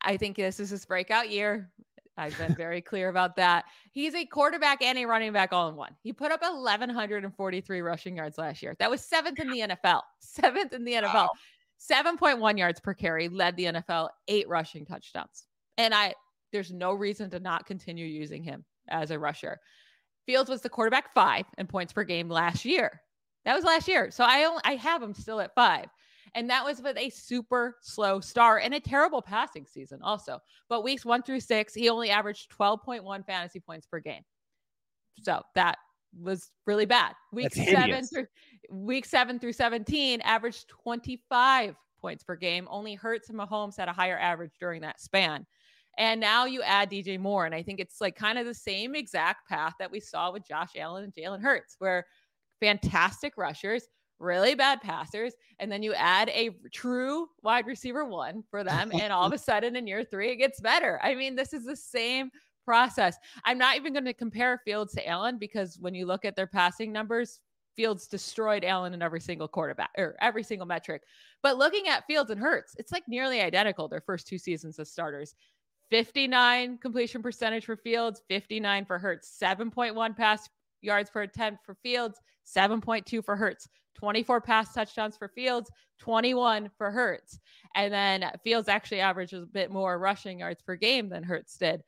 [0.00, 1.70] I think this is his breakout year.
[2.16, 3.66] I've been very clear about that.
[3.92, 5.94] He's a quarterback and a running back all in one.
[6.02, 8.74] He put up 1,143 rushing yards last year.
[8.78, 10.00] That was seventh in the NFL.
[10.18, 11.12] Seventh in the NFL.
[11.12, 11.30] Wow.
[11.80, 15.46] 7.1 yards per carry, led the NFL, eight rushing touchdowns.
[15.78, 16.14] And I,
[16.52, 19.58] there's no reason to not continue using him as a rusher.
[20.26, 23.00] Fields was the quarterback five in points per game last year.
[23.44, 24.10] That was last year.
[24.10, 25.86] So I only, I have him still at five.
[26.34, 30.38] And that was with a super slow start and a terrible passing season, also.
[30.68, 34.22] But weeks one through six, he only averaged 12.1 fantasy points per game.
[35.22, 35.78] So that
[36.20, 37.14] was really bad.
[37.32, 38.26] Week seven through
[38.70, 42.66] week seven through 17 averaged 25 points per game.
[42.70, 45.46] Only Hurts and Mahomes had a higher average during that span.
[45.98, 47.46] And now you add DJ Moore.
[47.46, 50.46] And I think it's like kind of the same exact path that we saw with
[50.46, 52.06] Josh Allen and Jalen Hurts, where
[52.60, 58.64] fantastic rushers, really bad passers, and then you add a true wide receiver one for
[58.64, 61.00] them, and all of a sudden in year three, it gets better.
[61.02, 62.30] I mean, this is the same
[62.66, 63.16] process.
[63.44, 66.46] I'm not even going to compare Fields to Allen because when you look at their
[66.46, 67.40] passing numbers,
[67.76, 71.02] Fields destroyed Allen in every single quarterback or every single metric.
[71.42, 74.90] But looking at Fields and Hurts, it's like nearly identical their first two seasons as
[74.90, 75.34] starters.
[75.90, 80.48] 59 completion percentage for Fields, 59 for Hurts, 7.1 pass
[80.82, 86.90] yards per attempt for Fields, 7.2 for Hurts, 24 pass touchdowns for Fields, 21 for
[86.90, 87.38] Hurts.
[87.74, 91.82] And then Fields actually averages a bit more rushing yards per game than Hurts did.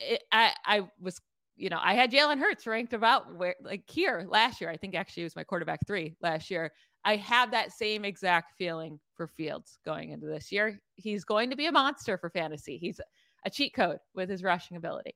[0.00, 1.20] It, I, I was,
[1.56, 4.70] you know, I had Jalen Hurts ranked about where, like here last year.
[4.70, 6.72] I think actually it was my quarterback three last year.
[7.04, 10.80] I have that same exact feeling for Fields going into this year.
[10.96, 12.78] He's going to be a monster for fantasy.
[12.78, 13.00] He's
[13.44, 15.14] a cheat code with his rushing ability.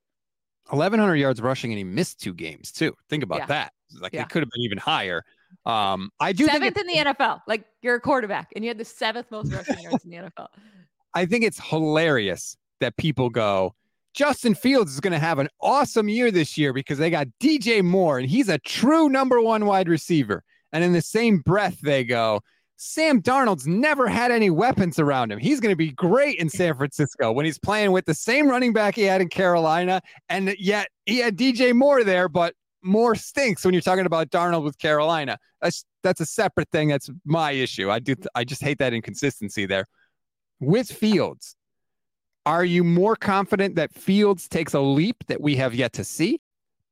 [0.71, 2.95] 1,100 yards rushing, and he missed two games too.
[3.09, 3.47] Think about yeah.
[3.47, 3.73] that.
[4.01, 4.23] Like yeah.
[4.23, 5.25] it could have been even higher.
[5.65, 7.41] Um, I do seventh in the NFL.
[7.47, 10.49] Like you're a quarterback, and you had the seventh most rushing yards in the NFL.
[11.15, 13.75] I think it's hilarious that people go,
[14.19, 17.85] Justin Fields is going to have an awesome year this year because they got DJ
[17.85, 20.43] Moore, and he's a true number one wide receiver.
[20.73, 22.41] And in the same breath, they go,
[22.75, 25.39] Sam Darnold's never had any weapons around him.
[25.39, 28.73] He's going to be great in San Francisco when he's playing with the same running
[28.73, 30.01] back he had in Carolina.
[30.29, 34.65] And yet he had DJ Moore there, but Moore stinks when you're talking about Darnold
[34.65, 35.39] with Carolina.
[35.63, 36.89] That's that's a separate thing.
[36.89, 37.89] That's my issue.
[37.89, 39.87] I do I just hate that inconsistency there.
[40.59, 41.55] With Fields,
[42.49, 46.41] are you more confident that Fields takes a leap that we have yet to see?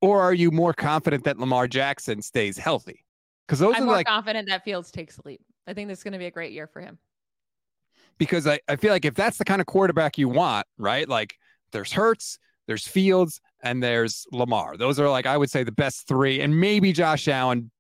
[0.03, 3.07] Or are you more confident that Lamar Jackson stays healthy?
[3.47, 5.40] Because those I'm are more like confident that Fields takes a leap.
[5.66, 6.99] I think this is going to be a great year for him.
[8.19, 11.09] Because I, I feel like if that's the kind of quarterback you want, right?
[11.09, 11.38] Like
[11.73, 14.77] there's Hurts, there's Fields, and there's Lamar.
[14.77, 17.71] Those are like I would say the best three, and maybe Josh Allen,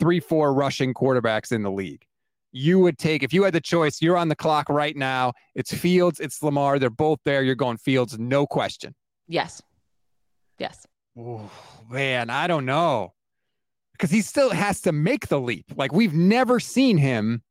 [0.00, 2.04] three, four rushing quarterbacks in the league.
[2.52, 4.02] You would take if you had the choice.
[4.02, 5.32] You're on the clock right now.
[5.54, 6.78] It's Fields, it's Lamar.
[6.78, 7.42] They're both there.
[7.42, 8.94] You're going Fields, no question.
[9.26, 9.62] Yes.
[10.58, 10.86] Yes.
[11.18, 11.50] Oh
[11.90, 13.12] man, I don't know
[13.92, 15.66] because he still has to make the leap.
[15.76, 17.42] Like we've never seen him,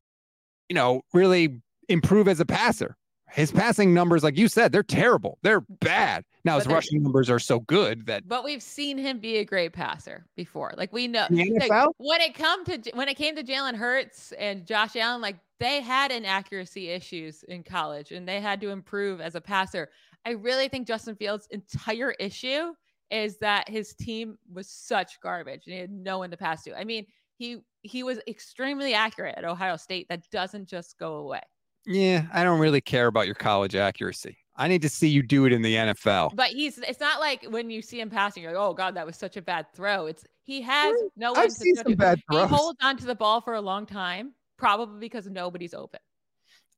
[0.67, 2.97] you know, really improve as a passer.
[3.33, 5.37] His passing numbers, like you said, they're terrible.
[5.41, 6.25] They're bad.
[6.43, 8.27] Now but his rushing numbers are so good that.
[8.27, 10.73] But we've seen him be a great passer before.
[10.75, 14.65] Like we know like, when it come to when it came to Jalen Hurts and
[14.65, 19.35] Josh Allen, like they had inaccuracy issues in college and they had to improve as
[19.35, 19.89] a passer.
[20.25, 22.73] I really think Justin Fields' entire issue
[23.11, 26.77] is that his team was such garbage and he had no one to pass to.
[26.77, 27.05] I mean,
[27.37, 30.07] he he was extremely accurate at Ohio State.
[30.09, 31.41] That doesn't just go away.
[31.85, 34.37] Yeah, I don't really care about your college accuracy.
[34.55, 36.35] I need to see you do it in the NFL.
[36.35, 39.05] But he's it's not like when you see him passing, you're like, oh God, that
[39.05, 40.05] was such a bad throw.
[40.05, 42.49] It's he has no one I've to some bad throws.
[42.49, 45.99] He holds onto the ball for a long time, probably because nobody's open.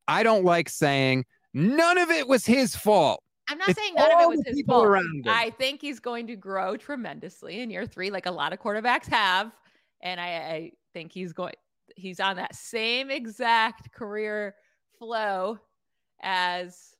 [0.07, 3.21] I don't like saying none of it was his fault.
[3.49, 5.03] I'm not it's saying none of it was his fault.
[5.27, 9.07] I think he's going to grow tremendously in year three, like a lot of quarterbacks
[9.09, 9.51] have.
[10.01, 11.53] And I, I think he's going,
[11.95, 14.55] he's on that same exact career
[15.03, 15.59] flow
[16.21, 16.95] as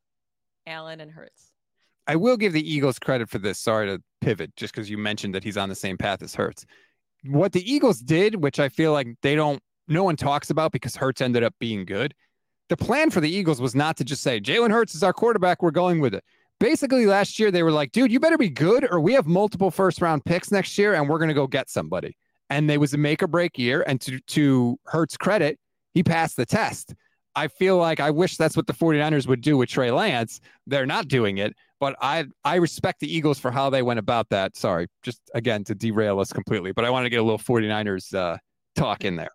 [0.68, 1.52] Allen and Hurts.
[2.06, 3.60] I will give the Eagles credit for this.
[3.60, 6.66] Sorry to pivot just because you mentioned that he's on the same path as Hurts.
[7.24, 10.98] What the Eagles did, which I feel like they don't, no one talks about because
[10.98, 12.14] Hurts ended up being good.
[12.68, 15.62] The plan for the Eagles was not to just say, Jalen Hurts is our quarterback.
[15.62, 16.26] We're going with it.
[16.60, 19.72] Basically, last year they were like, dude, you better be good or we have multiple
[19.72, 22.18] first round picks next year and we're going to go get somebody.
[22.50, 23.82] And they was a make or break year.
[23.88, 25.58] And to, to Hurts' credit,
[25.94, 26.94] he passed the test.
[27.36, 30.40] I feel like I wish that's what the 49ers would do with Trey Lance.
[30.68, 34.30] They're not doing it, but I I respect the Eagles for how they went about
[34.30, 34.56] that.
[34.56, 38.14] Sorry, just again to derail us completely, but I want to get a little 49ers
[38.14, 38.38] uh,
[38.76, 39.32] talk in there.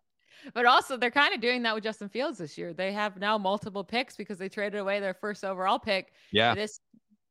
[0.55, 2.73] But also, they're kind of doing that with Justin Fields this year.
[2.73, 6.13] They have now multiple picks because they traded away their first overall pick.
[6.33, 6.55] Yeah.
[6.55, 6.81] This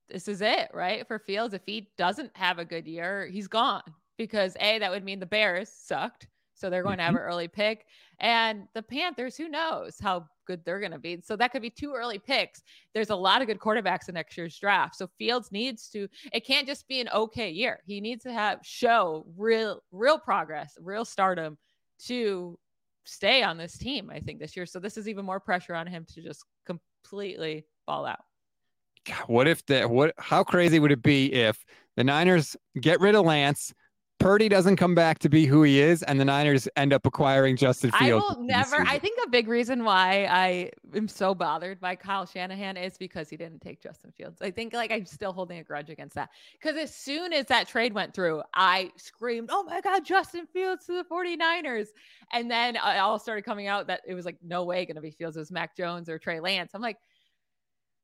[0.09, 1.07] this is it, right?
[1.07, 3.83] For Fields, if he doesn't have a good year, he's gone
[4.17, 6.27] because A, that would mean the Bears sucked.
[6.53, 6.99] So they're going mm-hmm.
[6.99, 7.23] to have mm-hmm.
[7.23, 7.85] an early pick.
[8.19, 11.21] And the Panthers, who knows how good they're going to be.
[11.23, 12.63] So that could be two early picks.
[12.93, 14.95] There's a lot of good quarterbacks in next year's draft.
[14.95, 17.81] So Fields needs to, it can't just be an okay year.
[17.85, 21.57] He needs to have show real, real progress, real stardom
[22.05, 22.57] to
[23.03, 24.65] stay on this team, I think, this year.
[24.65, 28.19] So this is even more pressure on him to just completely fall out.
[29.27, 31.63] What if the what how crazy would it be if
[31.95, 33.73] the Niners get rid of Lance,
[34.19, 37.55] Purdy doesn't come back to be who he is, and the Niners end up acquiring
[37.55, 38.25] Justin Fields.
[38.25, 38.77] I will never.
[38.77, 43.29] I think a big reason why I am so bothered by Kyle Shanahan is because
[43.29, 44.41] he didn't take Justin Fields.
[44.41, 47.67] I think like I'm still holding a grudge against that because as soon as that
[47.67, 51.89] trade went through, I screamed, "Oh my God, Justin Fields to the 49ers!"
[52.33, 55.01] And then it all started coming out that it was like no way going to
[55.01, 55.37] be Fields.
[55.37, 56.71] It was Mac Jones or Trey Lance.
[56.73, 56.97] I'm like,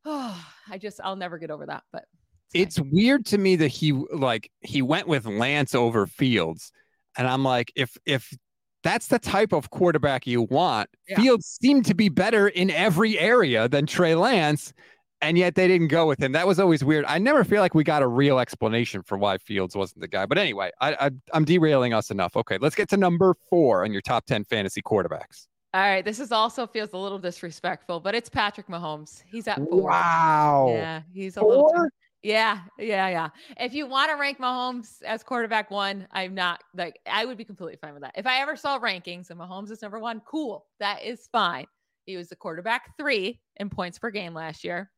[0.06, 2.06] oh, I just I'll never get over that, but
[2.54, 6.72] it's weird to me that he like he went with Lance over Fields,
[7.18, 8.36] and I'm like, if if
[8.84, 11.20] that's the type of quarterback you want, yeah.
[11.20, 14.74] Fields seemed to be better in every area than Trey Lance,
[15.22, 16.34] and yet they didn't go with him.
[16.34, 17.06] That was always weird.
[17.08, 20.26] I never feel like we got a real explanation for why Fields wasn't the guy.
[20.26, 22.36] But anyway, I, I I'm derailing us enough.
[22.36, 25.48] Okay, let's get to number four on your top ten fantasy quarterbacks.
[25.74, 29.24] All right, this is also feels a little disrespectful, but it's Patrick Mahomes.
[29.26, 29.90] He's at four.
[29.90, 30.68] Wow.
[30.70, 31.50] Yeah, he's a four?
[31.50, 31.72] little.
[31.74, 31.90] Too,
[32.24, 33.30] yeah, yeah, yeah.
[33.60, 37.44] If you want to rank Mahomes as quarterback one, I'm not like I would be
[37.44, 38.14] completely fine with that.
[38.16, 40.66] If I ever saw rankings and Mahomes is number one, cool.
[40.80, 41.66] That is fine.
[42.06, 44.90] He was the quarterback three in points per game last year,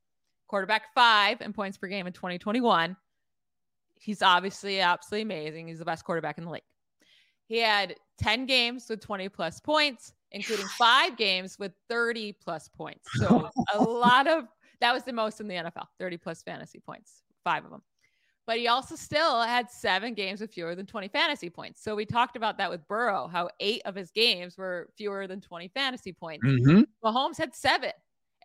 [0.47, 2.95] quarterback five in points per game in 2021.
[3.99, 5.67] He's obviously absolutely amazing.
[5.67, 6.63] He's the best quarterback in the league.
[7.47, 13.07] He had 10 games with 20 plus points, including five games with 30 plus points.
[13.15, 14.45] So a lot of
[14.81, 17.81] that was the most in the NFL 30 plus fantasy points, five of them.
[18.47, 21.81] But he also still had seven games with fewer than 20 fantasy points.
[21.83, 25.41] So we talked about that with Burrow, how eight of his games were fewer than
[25.41, 26.45] 20 fantasy points.
[26.45, 26.81] Mm-hmm.
[27.03, 27.91] Mahomes had seven.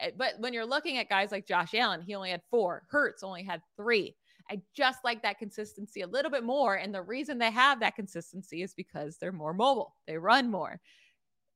[0.00, 2.84] Eh, but when you're looking at guys like Josh Allen, he only had four.
[2.88, 4.16] Hurts only had three.
[4.50, 6.76] I just like that consistency a little bit more.
[6.76, 10.80] And the reason they have that consistency is because they're more mobile, they run more.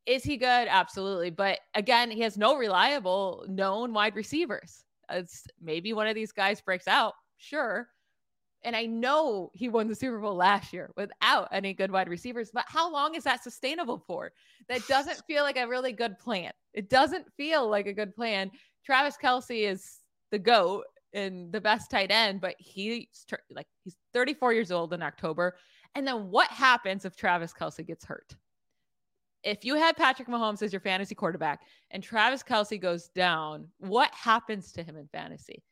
[0.07, 0.69] Is he good?
[0.69, 1.31] Absolutely.
[1.31, 4.85] But again, he has no reliable known wide receivers.
[5.11, 7.89] It's maybe one of these guys breaks out, sure.
[8.63, 12.51] And I know he won the Super Bowl last year without any good wide receivers,
[12.53, 14.33] but how long is that sustainable for?
[14.69, 16.53] That doesn't feel like a really good plan.
[16.73, 18.51] It doesn't feel like a good plan.
[18.85, 19.99] Travis Kelce is
[20.31, 23.07] the GOAT and the best tight end, but he's
[23.51, 25.57] like he's 34 years old in October.
[25.95, 28.35] And then what happens if Travis Kelce gets hurt?
[29.45, 34.13] If you had Patrick Mahomes as your fantasy quarterback and Travis Kelce goes down, what
[34.15, 35.63] happens to him in fantasy?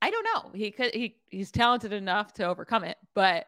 [0.00, 0.50] I don't know.
[0.54, 3.46] He could he he's talented enough to overcome it, but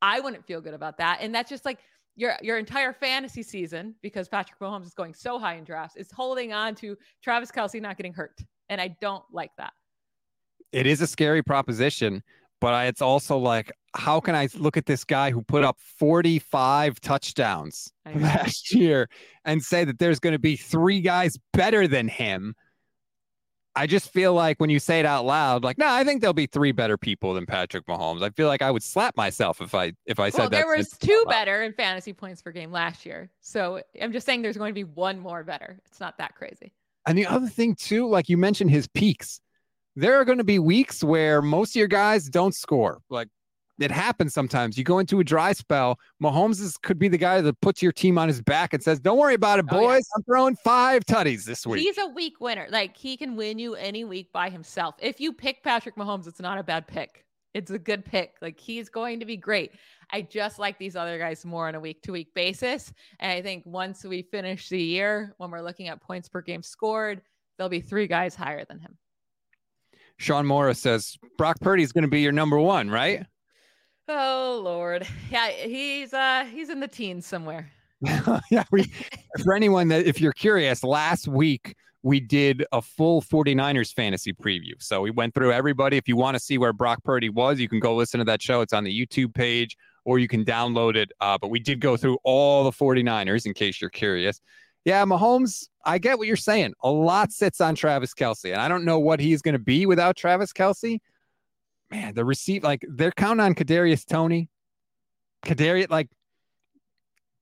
[0.00, 1.18] I wouldn't feel good about that.
[1.20, 1.78] And that's just like
[2.16, 6.10] your your entire fantasy season because Patrick Mahomes is going so high in drafts is
[6.10, 9.72] holding on to Travis Kelce not getting hurt, and I don't like that.
[10.72, 12.22] It is a scary proposition,
[12.62, 15.78] but I, it's also like how can I look at this guy who put up
[15.98, 19.08] 45 touchdowns last year
[19.44, 22.54] and say that there's going to be three guys better than him?
[23.74, 26.34] I just feel like when you say it out loud, like, no, I think there'll
[26.34, 28.22] be three better people than Patrick Mahomes.
[28.22, 30.56] I feel like I would slap myself if I if I said well, that.
[30.58, 34.42] There was two better in fantasy points per game last year, so I'm just saying
[34.42, 35.80] there's going to be one more better.
[35.86, 36.72] It's not that crazy.
[37.06, 39.40] And the other thing too, like you mentioned, his peaks.
[39.94, 43.00] There are going to be weeks where most of your guys don't score.
[43.10, 43.28] Like
[43.80, 44.78] it happens sometimes.
[44.78, 45.98] You go into a dry spell.
[46.22, 49.00] Mahomes is, could be the guy that puts your team on his back and says,
[49.00, 49.80] "Don't worry about it, boys.
[49.80, 50.00] Oh, yeah.
[50.16, 52.66] I'm throwing five tutties this week." He's a week winner.
[52.70, 54.94] Like he can win you any week by himself.
[54.98, 57.24] If you pick Patrick Mahomes, it's not a bad pick.
[57.54, 58.36] It's a good pick.
[58.40, 59.72] Like he's going to be great.
[60.10, 62.92] I just like these other guys more on a week to week basis.
[63.20, 66.62] And I think once we finish the year, when we're looking at points per game
[66.62, 67.22] scored,
[67.56, 68.96] there'll be three guys higher than him.
[70.18, 73.26] Sean Morris says Brock Purdy is going to be your number one, right?
[74.08, 77.70] Oh Lord, yeah, he's uh he's in the teens somewhere.
[78.50, 78.92] yeah, we,
[79.42, 84.74] for anyone that if you're curious, last week we did a full 49ers fantasy preview.
[84.80, 85.96] So we went through everybody.
[85.96, 88.42] If you want to see where Brock Purdy was, you can go listen to that
[88.42, 88.60] show.
[88.60, 91.12] It's on the YouTube page or you can download it.
[91.20, 94.40] Uh, but we did go through all the 49ers in case you're curious.
[94.84, 96.74] Yeah, Mahomes, I get what you're saying.
[96.82, 99.86] A lot sits on Travis Kelce, and I don't know what he's going to be
[99.86, 100.98] without Travis Kelce.
[101.90, 104.48] Man, the receive like they're counting on Kadarius Toney.
[105.44, 106.08] Kadarius, like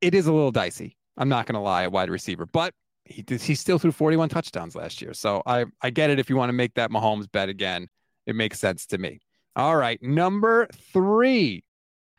[0.00, 0.96] it is a little dicey.
[1.16, 2.74] I'm not going to lie, a wide receiver, but
[3.04, 5.14] he he still threw 41 touchdowns last year.
[5.14, 7.88] So I I get it if you want to make that Mahomes bet again.
[8.26, 9.20] It makes sense to me.
[9.56, 11.64] All right, number three.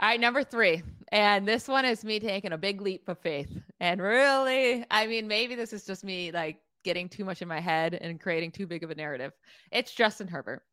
[0.02, 0.82] All right, number three.
[1.12, 3.52] And this one is me taking a big leap of faith.
[3.80, 7.60] And really, I mean, maybe this is just me like getting too much in my
[7.60, 9.34] head and creating too big of a narrative.
[9.72, 10.64] It's Justin Herbert.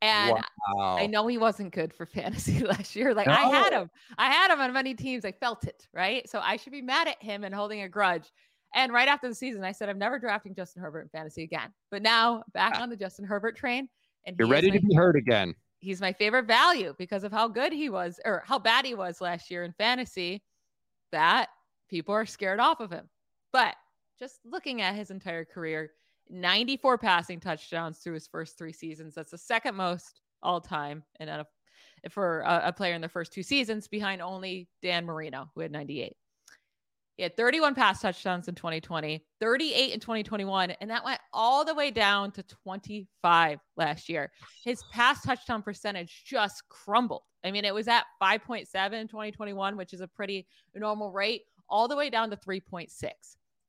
[0.00, 0.36] And
[0.76, 0.96] wow.
[0.96, 3.12] I know he wasn't good for fantasy last year.
[3.12, 3.34] Like no.
[3.34, 3.90] I had him.
[4.16, 5.24] I had him on many teams.
[5.24, 6.28] I felt it, right?
[6.28, 8.30] So I should be mad at him and holding a grudge.
[8.74, 11.70] And right after the season, I said, I'm never drafting Justin Herbert in fantasy again.
[11.90, 13.90] But now back on the Justin Herbert train.
[14.24, 15.54] And you're ready to be hurt again.
[15.82, 19.20] He's my favorite value because of how good he was or how bad he was
[19.20, 20.42] last year in fantasy.
[21.10, 21.48] That
[21.90, 23.08] people are scared off of him.
[23.52, 23.74] But
[24.18, 25.90] just looking at his entire career,
[26.30, 29.14] 94 passing touchdowns through his first three seasons.
[29.14, 31.44] That's the second most all time in a,
[32.08, 35.72] for a, a player in the first two seasons, behind only Dan Marino, who had
[35.72, 36.16] 98.
[37.16, 41.74] He had 31 pass touchdowns in 2020, 38 in 2021, and that went all the
[41.74, 44.30] way down to 25 last year.
[44.64, 47.22] His pass touchdown percentage just crumbled.
[47.44, 51.86] I mean, it was at 5.7 in 2021, which is a pretty normal rate, all
[51.86, 52.88] the way down to 3.6.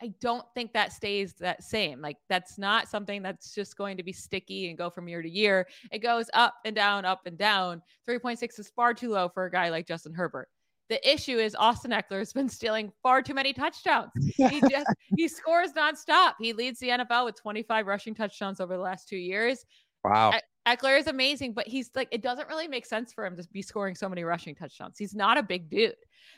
[0.02, 2.02] I don't think that stays that same.
[2.02, 5.30] Like that's not something that's just going to be sticky and go from year to
[5.30, 5.68] year.
[5.92, 7.82] It goes up and down, up and down.
[8.10, 10.50] 3.6 is far too low for a guy like Justin Herbert.
[10.90, 14.12] The issue is Austin Ekeler has been stealing far too many touchdowns.
[14.36, 16.34] He just he scores nonstop.
[16.40, 19.66] He leads the NFL with 25 rushing touchdowns over the last two years.
[20.04, 20.34] Wow.
[20.68, 23.62] Ekeler is amazing, but he's like, it doesn't really make sense for him to be
[23.62, 24.98] scoring so many rushing touchdowns.
[24.98, 25.96] He's not a big dude.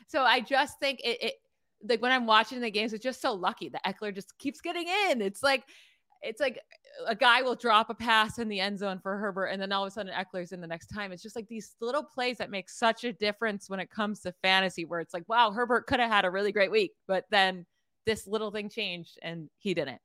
[0.08, 1.34] So I just think it, it
[1.88, 4.88] like when I'm watching the games, it's just so lucky that Ekeler just keeps getting
[4.88, 5.20] in.
[5.20, 5.64] It's like
[6.22, 6.60] it's like
[7.06, 9.84] a guy will drop a pass in the end zone for Herbert, and then all
[9.84, 11.12] of a sudden Ekeler's in the next time.
[11.12, 14.32] It's just like these little plays that make such a difference when it comes to
[14.42, 17.66] fantasy, where it's like, wow, Herbert could have had a really great week, but then
[18.06, 20.00] this little thing changed and he didn't.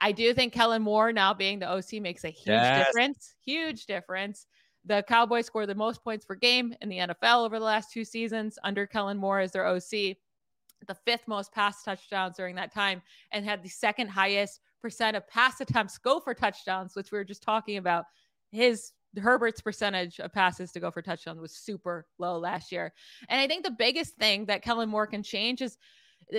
[0.00, 2.86] I do think Kellen Moore now being the OC makes a huge yes.
[2.86, 3.34] difference.
[3.44, 4.46] Huge difference.
[4.84, 8.04] The Cowboys score the most points per game in the NFL over the last two
[8.04, 10.16] seasons under Kellen Moore as their OC
[10.86, 13.02] the fifth most pass touchdowns during that time
[13.32, 17.42] and had the second highest of pass attempts go for touchdowns, which we were just
[17.42, 18.04] talking about.
[18.50, 22.92] His Herbert's percentage of passes to go for touchdowns was super low last year.
[23.28, 25.76] And I think the biggest thing that Kellen Moore can change is
[26.34, 26.38] uh,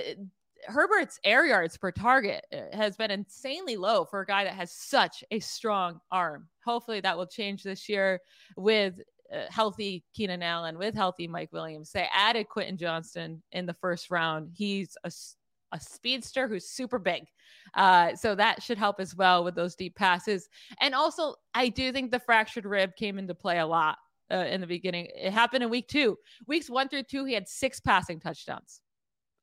[0.66, 4.72] Herbert's air yards per target uh, has been insanely low for a guy that has
[4.72, 6.48] such a strong arm.
[6.66, 8.20] Hopefully that will change this year
[8.56, 9.00] with
[9.34, 11.92] uh, healthy Keenan Allen, with healthy Mike Williams.
[11.92, 14.50] They added Quentin Johnston in the first round.
[14.54, 15.12] He's a,
[15.72, 17.26] a speedster who's super big.
[17.74, 20.50] Uh, so that should help as well with those deep passes.
[20.82, 23.98] And also, I do think the fractured rib came into play a lot
[24.32, 25.08] uh, in the beginning.
[25.16, 26.18] It happened in week two.
[26.48, 28.82] Weeks one through two, he had six passing touchdowns.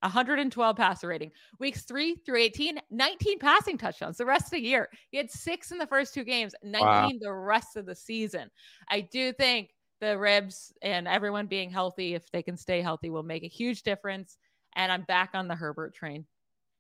[0.03, 1.33] 112 passer rating.
[1.59, 4.89] Weeks three through 18, 19 passing touchdowns the rest of the year.
[5.11, 7.11] He had six in the first two games, 19 wow.
[7.21, 8.51] the rest of the season.
[8.89, 9.71] I do think
[10.01, 13.83] the ribs and everyone being healthy, if they can stay healthy, will make a huge
[13.83, 14.37] difference.
[14.77, 16.27] And I'm back on the Herbert train.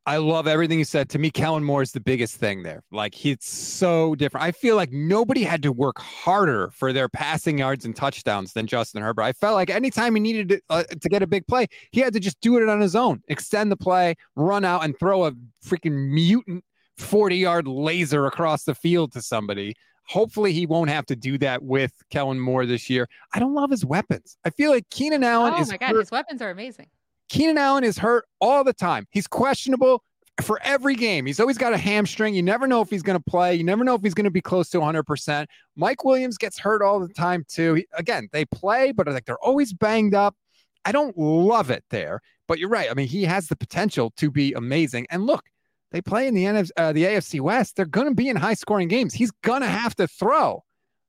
[0.08, 1.08] I love everything you said.
[1.10, 2.84] To me, Kellen Moore is the biggest thing there.
[2.92, 4.44] Like he's so different.
[4.44, 8.68] I feel like nobody had to work harder for their passing yards and touchdowns than
[8.68, 9.22] Justin Herbert.
[9.22, 12.12] I felt like anytime he needed to, uh, to get a big play, he had
[12.12, 15.32] to just do it on his own, extend the play, run out, and throw a
[15.64, 16.62] freaking mutant
[16.98, 19.74] 40 yard laser across the field to somebody.
[20.08, 23.08] Hopefully, he won't have to do that with Kellen Moore this year.
[23.34, 24.36] I don't love his weapons.
[24.44, 25.68] I feel like Keenan Allen oh is.
[25.68, 25.98] Oh my God, hurt.
[25.98, 26.86] his weapons are amazing.
[27.28, 29.06] Keenan Allen is hurt all the time.
[29.10, 30.02] He's questionable
[30.42, 31.26] for every game.
[31.26, 32.34] He's always got a hamstring.
[32.34, 33.54] You never know if he's going to play.
[33.54, 35.46] You never know if he's going to be close to 100%.
[35.76, 37.74] Mike Williams gets hurt all the time, too.
[37.74, 40.36] He, again, they play, but like they're always banged up.
[40.84, 42.90] I don't love it there, but you're right.
[42.90, 45.06] I mean, he has the potential to be amazing.
[45.10, 45.44] And look,
[45.90, 47.76] they play in the NFC, uh, the AFC West.
[47.76, 49.14] They're going to be in high scoring games.
[49.14, 50.62] He's going to have to throw.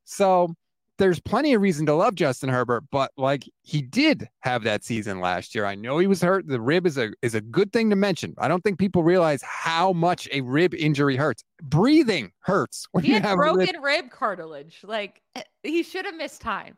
[0.05, 0.55] So
[0.97, 5.19] there's plenty of reason to love Justin Herbert, but like he did have that season
[5.19, 5.65] last year.
[5.65, 6.47] I know he was hurt.
[6.47, 8.33] The rib is a is a good thing to mention.
[8.37, 11.43] I don't think people realize how much a rib injury hurts.
[11.61, 13.83] Breathing hurts when he you have broken rib.
[13.83, 14.11] rib.
[14.11, 14.79] cartilage.
[14.83, 16.77] Like eh, he should have missed time.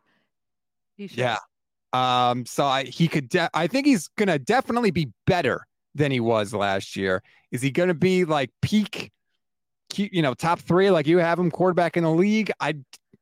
[0.98, 1.10] He.
[1.14, 1.38] Yeah.
[1.94, 2.46] Um.
[2.46, 3.30] So I he could.
[3.30, 5.66] De- I think he's gonna definitely be better
[5.96, 7.24] than he was last year.
[7.52, 9.12] Is he gonna be like peak?
[9.96, 12.52] You know, top three, like you have him quarterback in the league.
[12.60, 12.76] I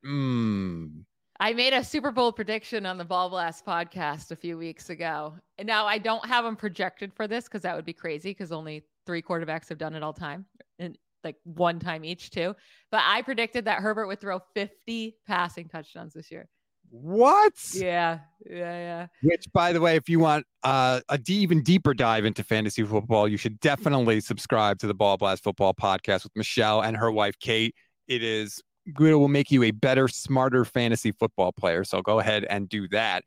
[0.08, 1.04] Mm.
[1.40, 5.36] I made a Super Bowl prediction on the Ball Blast podcast a few weeks ago.
[5.58, 8.52] And now I don't have them projected for this because that would be crazy because
[8.52, 10.46] only three quarterbacks have done it all time
[10.80, 12.56] and like one time each, too.
[12.92, 16.48] But I predicted that Herbert would throw 50 passing touchdowns this year.
[16.90, 17.54] What?
[17.74, 19.08] Yeah, yeah, yeah.
[19.22, 22.84] Which, by the way, if you want uh, a d- even deeper dive into fantasy
[22.84, 27.12] football, you should definitely subscribe to the Ball Blast Football podcast with Michelle and her
[27.12, 27.76] wife Kate.
[28.08, 28.62] It is
[28.98, 31.84] will make you a better, smarter fantasy football player.
[31.84, 33.24] So go ahead and do that.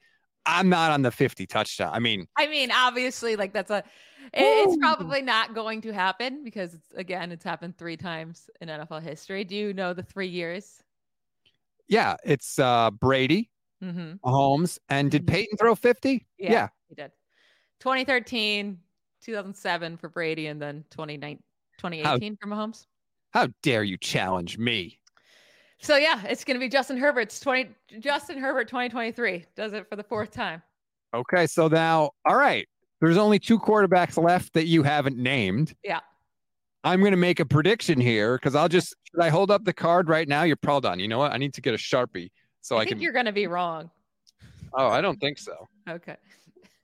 [0.47, 1.91] I'm not on the 50 touchdown.
[1.93, 3.85] I mean, I mean, obviously, like that's a,
[4.33, 9.03] it's probably not going to happen because it's again, it's happened three times in NFL
[9.03, 9.45] history.
[9.45, 10.83] Do you know the three years?
[11.89, 13.51] Yeah, it's uh Brady,
[13.83, 14.15] mm-hmm.
[14.23, 15.35] Holmes, and did mm-hmm.
[15.35, 16.27] Peyton throw 50?
[16.39, 17.11] Yeah, yeah, he did.
[17.81, 18.79] 2013,
[19.23, 21.43] 2007 for Brady, and then 2019,
[21.79, 22.87] 2018 how, for Mahomes.
[23.33, 25.00] How dare you challenge me?
[25.81, 27.71] So yeah, it's going to be Justin Herbert's 20
[28.01, 30.63] Justin Herbert 2023 does it for the fourth time.
[31.15, 32.69] Okay, so now all right,
[33.01, 35.75] there's only two quarterbacks left that you haven't named.
[35.83, 36.01] Yeah.
[36.85, 39.73] I'm going to make a prediction here because I'll just should I hold up the
[39.73, 40.45] card right now?
[40.45, 41.01] You're probably done.
[41.01, 41.33] You know what?
[41.33, 43.47] I need to get a Sharpie so I, I think can you're going to be
[43.47, 43.91] wrong.
[44.75, 45.69] Oh, I don't think so.
[45.89, 46.17] Okay.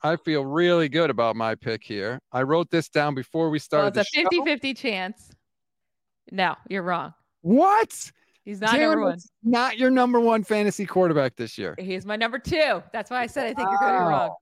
[0.02, 2.20] I feel really good about my pick here.
[2.32, 3.94] I wrote this down before we started.
[3.94, 5.30] Well, it's a 50 50 chance.
[6.30, 7.14] No, you're wrong.
[7.42, 8.10] What?
[8.46, 9.18] He's not number one.
[9.42, 11.74] Not your number one fantasy quarterback this year.
[11.78, 12.80] He's my number two.
[12.92, 13.72] That's why I said I think wow.
[13.72, 14.34] you're going to be wrong.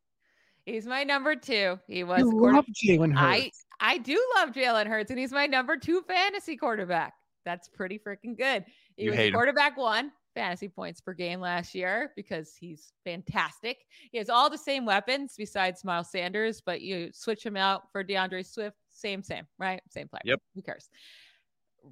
[0.66, 1.80] He's my number two.
[1.88, 2.20] He was.
[2.20, 3.64] You love Jalen Hurts.
[3.80, 7.14] I I do love Jalen Hurts, and he's my number two fantasy quarterback.
[7.46, 8.66] That's pretty freaking good.
[8.96, 9.82] He you was quarterback him.
[9.82, 13.78] one fantasy points per game last year because he's fantastic.
[14.12, 18.02] He has all the same weapons besides Miles Sanders, but you switch him out for
[18.02, 19.80] D'Andre Swift, same, same, right?
[19.88, 20.22] Same player.
[20.24, 20.40] Yep.
[20.54, 20.88] Who cares?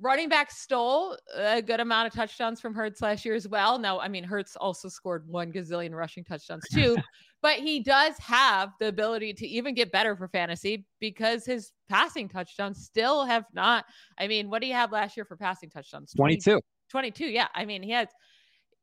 [0.01, 3.78] Running back stole a good amount of touchdowns from Hurts last year as well.
[3.78, 6.97] Now, I mean, Hurts also scored one gazillion rushing touchdowns too,
[7.43, 12.28] but he does have the ability to even get better for fantasy because his passing
[12.28, 13.84] touchdowns still have not.
[14.18, 16.12] I mean, what do you have last year for passing touchdowns?
[16.14, 16.61] 22.
[16.90, 17.26] 22.
[17.26, 17.49] Yeah.
[17.55, 18.09] I mean, he had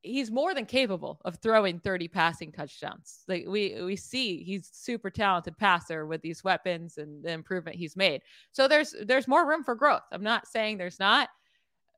[0.01, 3.23] he's more than capable of throwing 30 passing touchdowns.
[3.27, 7.95] Like we we see he's super talented passer with these weapons and the improvement he's
[7.95, 8.21] made.
[8.51, 10.03] So there's there's more room for growth.
[10.11, 11.29] I'm not saying there's not.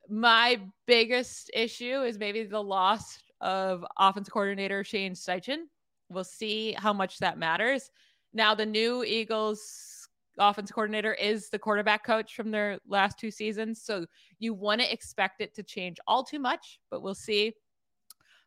[0.10, 5.66] My biggest issue is maybe the loss of offense coordinator Shane Steichen.
[6.10, 7.90] We'll see how much that matters.
[8.34, 10.08] Now the new Eagles
[10.40, 13.82] offense coordinator is the quarterback coach from their last two seasons.
[13.84, 14.06] So
[14.40, 17.54] you want to expect it to change all too much, but we'll see.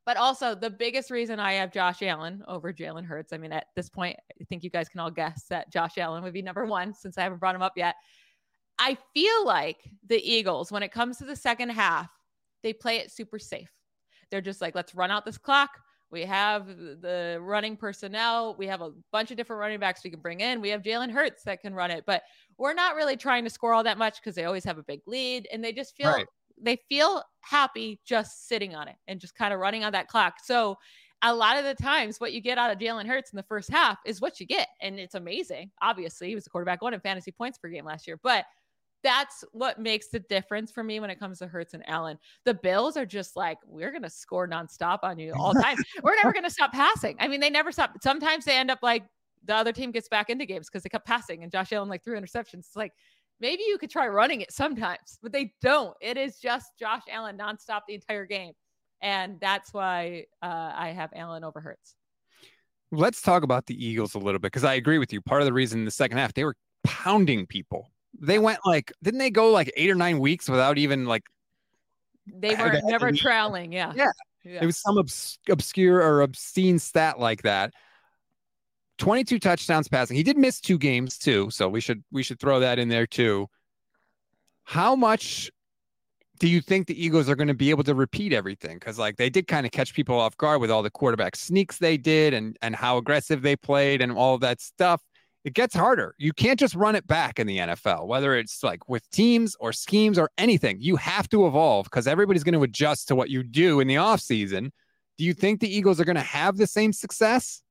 [0.07, 3.69] But also, the biggest reason I have Josh Allen over Jalen Hurts, I mean, at
[3.75, 6.67] this point, I think you guys can all guess that Josh Allen would be number
[6.67, 7.95] one since I haven't brought him up yet.
[8.79, 12.11] I feel like the Eagles, when it comes to the second half,
[12.63, 13.71] they play it super safe.
[14.31, 15.71] They're just like, let's run out this clock.
[16.11, 18.57] We have the running personnel.
[18.59, 20.61] We have a bunch of different running backs we can bring in.
[20.61, 22.23] We have Jalen Hurts that can run it, but
[22.59, 25.01] we're not really trying to score all that much because they always have a big
[25.07, 26.27] lead and they just feel right
[26.61, 30.35] they feel happy just sitting on it and just kind of running on that clock.
[30.43, 30.79] So
[31.23, 33.71] a lot of the times what you get out of Jalen Hurts in the first
[33.71, 34.69] half is what you get.
[34.81, 35.71] And it's amazing.
[35.81, 38.45] Obviously, he was the quarterback one in fantasy points per game last year, but
[39.03, 42.19] that's what makes the difference for me when it comes to Hurts and Allen.
[42.45, 45.77] The Bills are just like, we're going to score nonstop on you all the time.
[46.03, 47.17] we're never going to stop passing.
[47.21, 47.93] I mean, they never stop.
[48.03, 49.05] Sometimes they end up like
[49.45, 52.03] the other team gets back into games because they kept passing and Josh Allen like
[52.03, 52.61] threw interceptions.
[52.61, 52.93] It's like,
[53.41, 55.97] maybe you could try running it sometimes, but they don't.
[56.01, 58.53] It is just Josh Allen nonstop the entire game.
[59.03, 61.95] And that's why uh, I have Allen over Hurts.
[62.91, 65.21] Let's talk about the Eagles a little bit because I agree with you.
[65.21, 67.91] Part of the reason in the second half, they were pounding people.
[68.19, 71.25] They went like, didn't they go like eight or nine weeks without even like.
[72.27, 73.73] They were never trailing.
[73.73, 73.93] Yeah.
[73.95, 74.11] yeah.
[74.45, 74.61] Yeah.
[74.63, 77.73] It was some obs- obscure or obscene stat like that.
[78.99, 80.17] 22 touchdowns passing.
[80.17, 83.07] He did miss two games too, so we should we should throw that in there
[83.07, 83.49] too.
[84.65, 85.51] How much
[86.39, 88.79] do you think the Eagles are going to be able to repeat everything?
[88.79, 91.79] Because like they did kind of catch people off guard with all the quarterback sneaks
[91.79, 95.03] they did and and how aggressive they played and all that stuff.
[95.45, 96.15] It gets harder.
[96.19, 99.75] You can't just run it back in the NFL, whether it's like with teams or
[99.75, 100.79] schemes or anything.
[100.81, 103.97] You have to evolve because everybody's going to adjust to what you do in the
[103.97, 104.71] offseason
[105.19, 107.64] Do you think the Eagles are going to have the same success?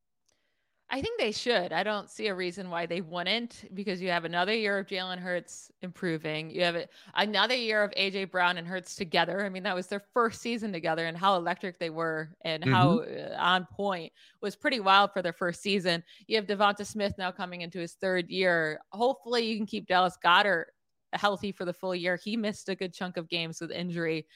[0.93, 1.73] I think they should.
[1.73, 5.17] I don't see a reason why they wouldn't because you have another year of Jalen
[5.17, 6.51] Hurts improving.
[6.51, 6.85] You have
[7.15, 9.43] another year of AJ Brown and Hurts together.
[9.43, 12.71] I mean, that was their first season together, and how electric they were and mm-hmm.
[12.71, 16.03] how uh, on point was pretty wild for their first season.
[16.27, 18.79] You have DeVonta Smith now coming into his third year.
[18.91, 20.65] Hopefully, you can keep Dallas Goedert
[21.13, 22.19] healthy for the full year.
[22.23, 24.27] He missed a good chunk of games with injury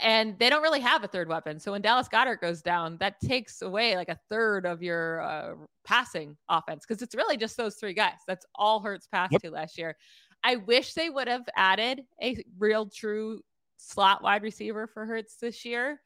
[0.00, 1.58] and they don't really have a third weapon.
[1.58, 5.54] So when Dallas Goedert goes down, that takes away like a third of your uh,
[5.84, 8.18] passing offense because it's really just those three guys.
[8.26, 9.42] That's all Hurts passed yep.
[9.42, 9.96] to last year.
[10.44, 13.40] I wish they would have added a real true
[13.78, 16.00] slot wide receiver for Hurts this year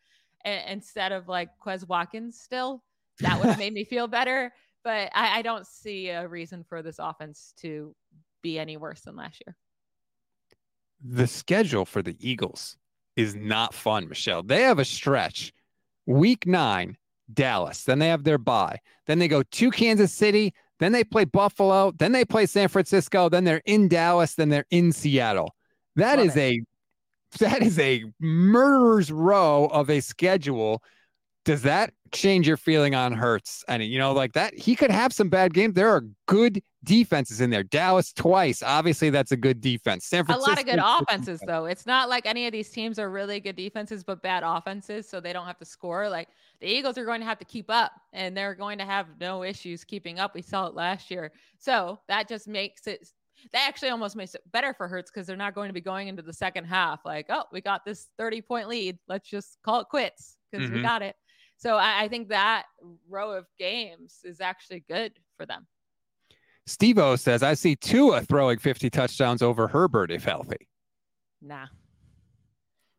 [0.45, 2.85] a- instead of like Quez Watkins still.
[3.21, 4.53] That would have made me feel better.
[4.85, 7.95] But I-, I don't see a reason for this offense to
[8.41, 9.57] be any worse than last year.
[11.03, 12.77] The schedule for the Eagles
[13.17, 14.43] is not fun, Michelle.
[14.43, 15.53] They have a stretch.
[16.07, 16.97] Week nine,
[17.33, 17.85] Dallas.
[17.85, 18.79] Then they have their bye.
[19.07, 20.55] Then they go to Kansas City.
[20.79, 21.93] Then they play Buffalo.
[21.99, 23.29] Then they play San Francisco.
[23.29, 24.35] Then they're in Dallas.
[24.35, 25.55] Then they're in Seattle.
[25.97, 26.41] That Love is it.
[26.41, 26.61] a
[27.39, 30.83] that is a murderer's row of a schedule.
[31.45, 33.65] Does that change your feeling on Hurts?
[33.69, 35.75] And you know, like that, he could have some bad games.
[35.75, 37.63] There are good defenses in there.
[37.63, 38.63] Dallas twice.
[38.63, 40.07] Obviously, that's a good defense.
[40.07, 40.49] San Francisco.
[40.49, 41.67] A lot of good offenses, though.
[41.67, 45.21] It's not like any of these teams are really good defenses, but bad offenses, so
[45.21, 46.09] they don't have to score.
[46.09, 46.29] Like
[46.61, 49.43] the Eagles are going to have to keep up, and they're going to have no
[49.43, 50.35] issues keeping up.
[50.35, 53.09] We saw it last year, so that just makes it.
[53.53, 56.09] That actually almost makes it better for Hurts because they're not going to be going
[56.09, 58.99] into the second half like, oh, we got this 30 point lead.
[59.09, 60.77] Let's just call it quits because mm-hmm.
[60.77, 61.17] we got it.
[61.57, 62.65] So I, I think that
[63.09, 65.67] row of games is actually good for them.
[66.71, 70.69] Steve O says, I see Tua throwing 50 touchdowns over Herbert if healthy.
[71.43, 71.67] Nah.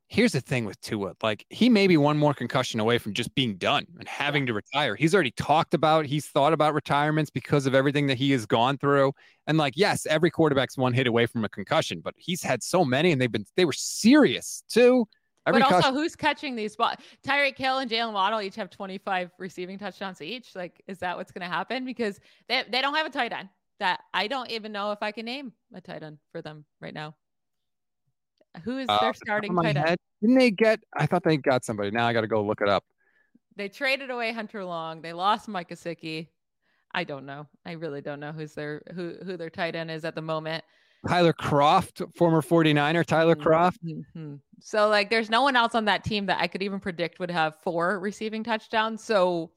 [0.10, 1.14] Here's the thing with Tua.
[1.24, 4.54] Like, he may be one more concussion away from just being done and having to
[4.54, 4.98] retire.
[4.98, 8.78] He's already talked about, he's thought about retirements because of everything that he has gone
[8.78, 9.14] through.
[9.48, 12.84] And like, yes, every quarterback's one hit away from a concussion, but he's had so
[12.84, 15.08] many and they've been, they were serious too.
[15.48, 16.98] Every but also, who's catching these balls?
[17.26, 20.56] Tyreek Hill and Jaylen Waddle each have 25 receiving touchdowns each.
[20.56, 21.86] Like, is that what's going to happen?
[21.86, 22.20] Because
[22.50, 23.48] they, they don't have a tight end
[23.82, 26.94] that I don't even know if I can name a tight end for them right
[26.94, 27.16] now.
[28.64, 29.98] Who is uh, their starting tight end?
[30.22, 30.80] Didn't they get?
[30.96, 31.90] I thought they got somebody.
[31.90, 32.84] Now I got to go look it up.
[33.56, 35.02] They traded away Hunter Long.
[35.02, 36.28] They lost Mike Gesicki.
[36.94, 37.48] I don't know.
[37.66, 40.64] I really don't know who's their who who their tight end is at the moment.
[41.08, 43.90] Tyler Kroft, former 49er Tyler mm-hmm.
[43.90, 44.36] Mm-hmm.
[44.60, 47.32] So like there's no one else on that team that I could even predict would
[47.32, 49.04] have four receiving touchdowns.
[49.04, 49.50] So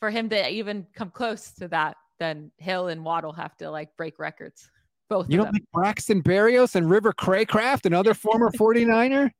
[0.00, 3.96] for him to even come close to that, then Hill and Waddle have to like
[3.96, 4.70] break records.
[5.08, 9.30] Both you don't think Braxton Berrios and River Cracraft, another former 49er?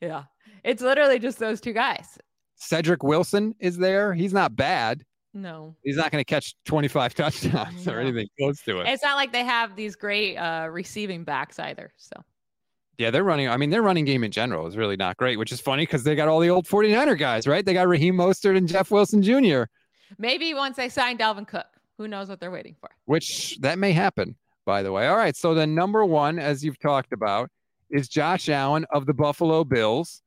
[0.00, 0.24] Yeah.
[0.62, 2.18] It's literally just those two guys.
[2.56, 4.14] Cedric Wilson is there.
[4.14, 5.02] He's not bad.
[5.34, 5.74] No.
[5.82, 7.92] He's not going to catch 25 touchdowns no.
[7.94, 8.88] or anything close to it.
[8.88, 11.92] It's not like they have these great uh, receiving backs either.
[11.96, 12.22] So,
[12.98, 13.48] yeah, they're running.
[13.48, 16.04] I mean, their running game in general is really not great, which is funny because
[16.04, 17.64] they got all the old 49er guys, right?
[17.64, 19.64] They got Raheem Mostert and Jeff Wilson Jr.
[20.18, 21.66] Maybe once they sign Dalvin Cook,
[21.98, 22.90] who knows what they're waiting for?
[23.06, 25.06] Which that may happen, by the way.
[25.08, 25.36] All right.
[25.36, 27.50] So, the number one, as you've talked about,
[27.90, 30.22] is Josh Allen of the Buffalo Bills.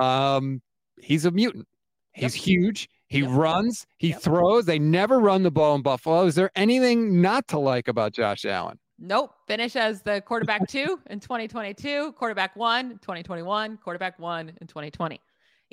[0.00, 0.60] Um,
[1.00, 1.66] he's a mutant.
[2.12, 2.44] He's yep.
[2.44, 2.88] huge.
[3.08, 3.30] He yep.
[3.32, 4.22] runs, he yep.
[4.22, 4.64] throws.
[4.64, 6.26] They never run the ball in Buffalo.
[6.26, 8.78] Is there anything not to like about Josh Allen?
[8.98, 9.34] Nope.
[9.46, 15.20] Finish as the quarterback two in 2022, quarterback one, 2021, quarterback one in 2020.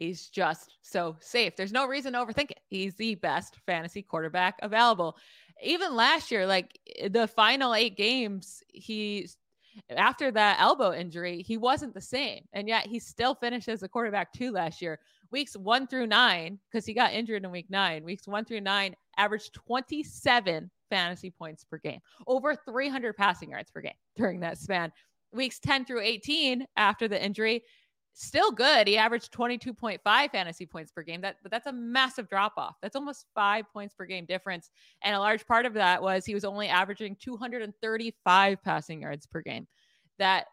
[0.01, 1.55] He's just so safe.
[1.55, 2.59] There's no reason to overthink it.
[2.65, 5.15] He's the best fantasy quarterback available.
[5.61, 9.29] Even last year, like eh, the final eight games, he
[9.95, 12.45] after that elbow injury, he wasn't the same.
[12.51, 14.99] And yet he still finished as a quarterback two last year
[15.29, 18.95] weeks one through nine, because he got injured in week nine, weeks one through nine
[19.17, 24.91] averaged 27 fantasy points per game, over 300 passing yards per game during that span.
[25.31, 27.63] Weeks 10 through 18 after the injury,
[28.13, 28.87] still good.
[28.87, 31.21] He averaged 22.5 fantasy points per game.
[31.21, 32.75] That but that's a massive drop off.
[32.81, 34.69] That's almost 5 points per game difference.
[35.03, 39.41] And a large part of that was he was only averaging 235 passing yards per
[39.41, 39.67] game.
[40.19, 40.45] That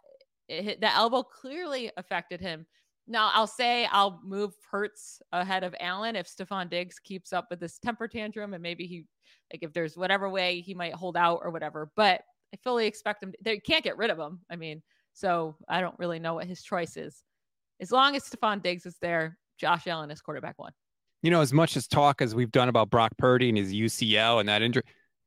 [0.48, 2.66] it, the elbow clearly affected him
[3.08, 7.58] now, I'll say I'll move Hurts ahead of Allen if Stefon Diggs keeps up with
[7.58, 9.06] this temper tantrum and maybe he,
[9.52, 11.90] like, if there's whatever way he might hold out or whatever.
[11.96, 12.20] But
[12.52, 13.32] I fully expect him.
[13.42, 14.40] They can't get rid of him.
[14.50, 14.82] I mean,
[15.14, 17.22] so I don't really know what his choice is.
[17.80, 20.72] As long as Stefon Diggs is there, Josh Allen is quarterback one.
[21.22, 24.40] You know, as much as talk as we've done about Brock Purdy and his UCL
[24.40, 24.82] and that injury,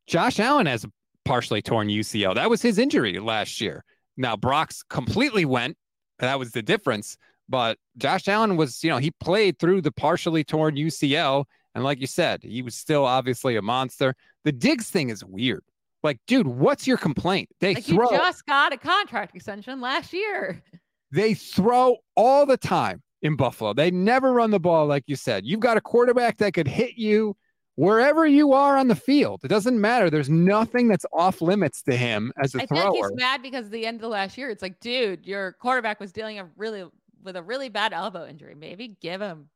[0.08, 0.92] Josh Allen has a
[1.26, 2.36] partially torn UCL.
[2.36, 3.84] That was his injury last year.
[4.18, 5.78] Now Brock's completely went.
[6.20, 7.18] That was the difference
[7.50, 11.44] But Josh Allen was, you know, he played through the partially torn UCL.
[11.76, 14.16] And like you said, he was still obviously a monster.
[14.46, 15.64] The Diggs thing is weird.
[16.02, 17.50] Like, dude, what's your complaint?
[17.60, 18.10] They like throw.
[18.10, 20.64] You just got a contract extension last year.
[21.12, 23.74] They throw all the time in Buffalo.
[23.74, 25.46] They never run the ball, like you said.
[25.46, 27.36] You've got a quarterback that could hit you
[27.76, 29.42] wherever you are on the field.
[29.44, 30.10] It doesn't matter.
[30.10, 32.82] There's nothing that's off limits to him as a I thrower.
[32.82, 35.26] I think he's mad because at the end of the last year, it's like, dude,
[35.26, 36.86] your quarterback was dealing a really
[37.24, 38.56] with a really bad elbow injury.
[38.56, 39.50] Maybe give him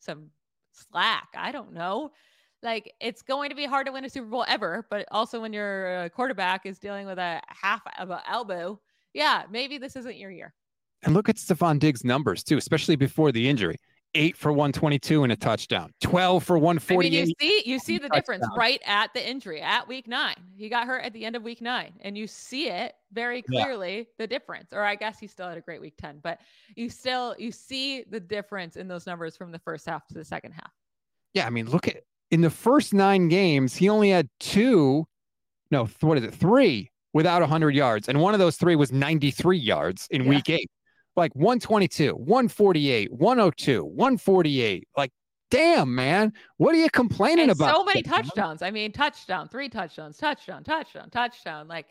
[0.00, 0.30] some
[0.72, 1.28] slack.
[1.36, 2.12] I don't know.
[2.62, 5.52] Like it's going to be hard to win a Super Bowl ever, but also when
[5.52, 8.80] your uh, quarterback is dealing with a half of an elbow,
[9.12, 10.54] yeah, maybe this isn't your year.
[11.06, 13.76] And look at Stefon Diggs' numbers too, especially before the injury.
[14.16, 17.06] Eight for 122 and a touchdown, 12 for 148.
[17.06, 20.36] I mean, you see, you see the difference right at the injury at week nine.
[20.56, 23.98] He got hurt at the end of week nine, and you see it very clearly
[23.98, 24.04] yeah.
[24.18, 24.72] the difference.
[24.72, 26.40] Or I guess he still had a great week 10, but
[26.76, 30.24] you still you see the difference in those numbers from the first half to the
[30.24, 30.72] second half.
[31.34, 31.98] Yeah, I mean, look at
[32.30, 35.06] in the first nine games, he only had two,
[35.70, 39.58] no, what is it, three without 100 yards, and one of those three was 93
[39.58, 40.28] yards in yeah.
[40.30, 40.70] week eight
[41.16, 44.88] like 122, 148, 102, 148.
[44.96, 45.12] Like,
[45.50, 47.74] damn, man, what are you complaining and about?
[47.74, 48.62] So many touchdowns.
[48.62, 51.68] I mean, touchdown, three touchdowns, touchdown, touchdown, touchdown.
[51.68, 51.86] Like,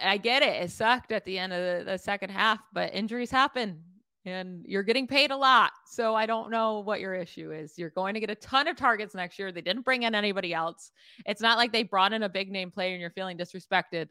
[0.00, 0.62] I get it.
[0.62, 3.82] It sucked at the end of the, the second half, but injuries happen
[4.24, 5.72] and you're getting paid a lot.
[5.86, 7.78] So I don't know what your issue is.
[7.78, 9.52] You're going to get a ton of targets next year.
[9.52, 10.92] They didn't bring in anybody else.
[11.26, 14.08] It's not like they brought in a big name player and you're feeling disrespected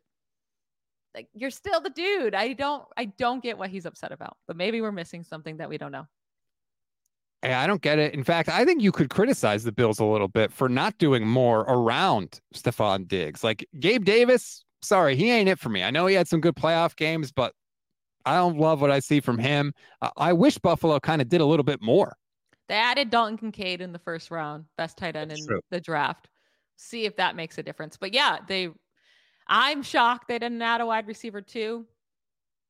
[1.15, 2.35] like you're still the dude.
[2.35, 4.37] I don't I don't get what he's upset about.
[4.47, 6.07] But maybe we're missing something that we don't know.
[7.41, 8.13] Hey, I don't get it.
[8.13, 11.27] In fact, I think you could criticize the Bills a little bit for not doing
[11.27, 13.43] more around Stefon Diggs.
[13.43, 15.83] Like Gabe Davis, sorry, he ain't it for me.
[15.83, 17.53] I know he had some good playoff games, but
[18.25, 19.73] I don't love what I see from him.
[20.01, 22.17] Uh, I wish Buffalo kind of did a little bit more.
[22.67, 25.61] They added Dalton Kincaid in the first round, best tight end That's in true.
[25.71, 26.27] the draft.
[26.75, 27.97] See if that makes a difference.
[27.97, 28.69] But yeah, they
[29.47, 31.85] I'm shocked they didn't add a wide receiver too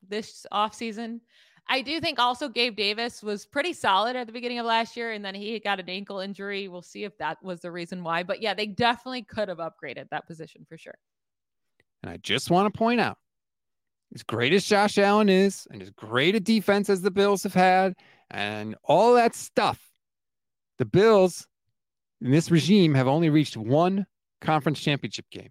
[0.07, 1.21] this offseason.
[1.69, 5.11] I do think also Gabe Davis was pretty solid at the beginning of last year,
[5.11, 6.67] and then he got an ankle injury.
[6.67, 8.23] We'll see if that was the reason why.
[8.23, 10.97] But yeah, they definitely could have upgraded that position for sure.
[12.03, 13.17] And I just want to point out
[14.15, 17.53] as great as Josh Allen is, and as great a defense as the Bills have
[17.53, 17.95] had,
[18.31, 19.81] and all that stuff,
[20.77, 21.47] the Bills
[22.21, 24.05] in this regime have only reached one
[24.39, 25.49] conference championship game.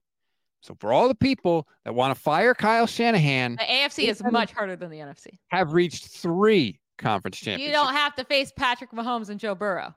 [0.67, 4.53] So for all the people that want to fire Kyle Shanahan, the AFC is much
[4.53, 5.39] harder than the NFC.
[5.49, 7.69] Have reached three conference championships.
[7.69, 9.95] You don't have to face Patrick Mahomes and Joe Burrow.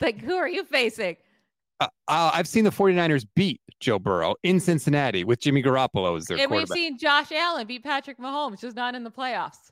[0.00, 1.16] Like who are you facing?
[1.78, 6.24] Uh, uh I've seen the 49ers beat Joe Burrow in Cincinnati with Jimmy Garoppolo as
[6.24, 6.74] their and quarterback.
[6.74, 9.70] we've seen Josh Allen beat Patrick Mahomes, just not in the playoffs.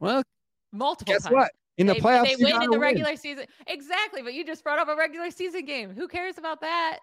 [0.00, 0.24] Well,
[0.72, 1.34] multiple guess times.
[1.34, 1.52] what?
[1.78, 2.80] In the they, playoffs, they win in the win.
[2.80, 3.46] regular season.
[3.68, 5.94] Exactly, but you just brought up a regular season game.
[5.94, 6.98] Who cares about that?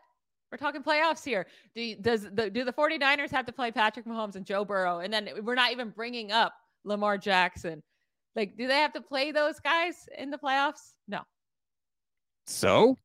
[0.51, 1.45] We're talking playoffs here.
[1.75, 4.99] Do does the do the 49ers have to play Patrick Mahomes and Joe Burrow?
[4.99, 7.83] And then we're not even bringing up Lamar Jackson.
[8.35, 10.93] Like, do they have to play those guys in the playoffs?
[11.07, 11.21] No.
[12.45, 12.97] So,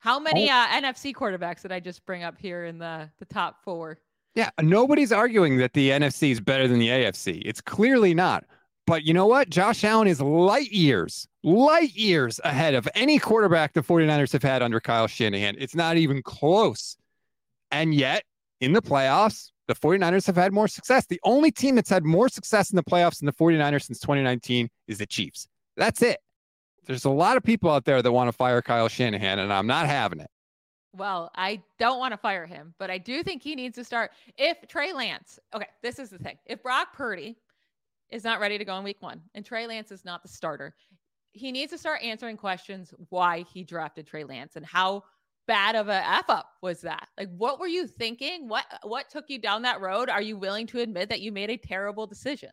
[0.00, 0.54] how many oh.
[0.54, 3.98] uh, NFC quarterbacks did I just bring up here in the the top four?
[4.34, 7.42] Yeah, nobody's arguing that the NFC is better than the AFC.
[7.44, 8.44] It's clearly not.
[8.86, 9.48] But you know what?
[9.48, 14.62] Josh Allen is light years, light years ahead of any quarterback the 49ers have had
[14.62, 15.56] under Kyle Shanahan.
[15.58, 16.96] It's not even close.
[17.70, 18.24] And yet,
[18.60, 21.06] in the playoffs, the 49ers have had more success.
[21.06, 24.68] The only team that's had more success in the playoffs than the 49ers since 2019
[24.86, 25.48] is the Chiefs.
[25.76, 26.18] That's it.
[26.86, 29.66] There's a lot of people out there that want to fire Kyle Shanahan, and I'm
[29.66, 30.28] not having it.
[30.94, 34.12] Well, I don't want to fire him, but I do think he needs to start.
[34.36, 36.36] If Trey Lance, okay, this is the thing.
[36.46, 37.36] If Brock Purdy
[38.10, 40.74] is not ready to go in week one, and Trey Lance is not the starter.
[41.32, 45.02] He needs to start answering questions why he drafted Trey Lance and how
[45.46, 47.08] bad of a f up was that?
[47.18, 48.48] Like, what were you thinking?
[48.48, 50.08] What what took you down that road?
[50.08, 52.50] Are you willing to admit that you made a terrible decision?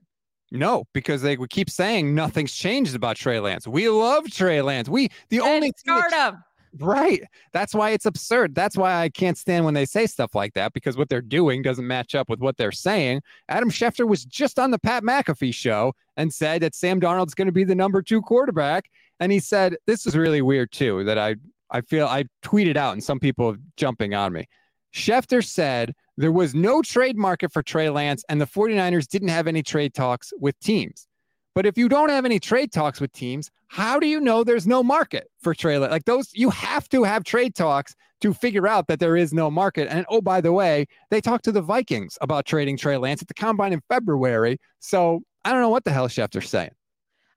[0.52, 3.68] No, because they would keep saying nothing's changed about Trey Lance.
[3.68, 4.90] We love Trey Lance.
[4.90, 6.44] We the and only start him.
[6.80, 7.24] Right.
[7.52, 8.56] That's why it's absurd.
[8.56, 11.62] That's why I can't stand when they say stuff like that because what they're doing
[11.62, 13.22] doesn't match up with what they're saying.
[13.50, 17.48] Adam Schefter was just on the Pat McAfee show and said that Sam Darnold's going
[17.48, 18.90] to be the number two quarterback.
[19.20, 21.36] And he said, this is really weird too, that I,
[21.70, 24.48] I feel I tweeted out and some people jumping on me.
[24.94, 29.48] Schefter said there was no trade market for Trey Lance and the 49ers didn't have
[29.48, 31.08] any trade talks with teams.
[31.54, 34.68] But if you don't have any trade talks with teams, how do you know there's
[34.68, 35.78] no market for Trey?
[35.78, 39.52] Like those, you have to have trade talks to figure out that there is no
[39.52, 39.88] market.
[39.90, 43.28] And oh, by the way, they talked to the Vikings about trading Trey Lance at
[43.28, 44.60] the combine in February.
[44.80, 46.72] So I don't know what the hell Schefter's saying.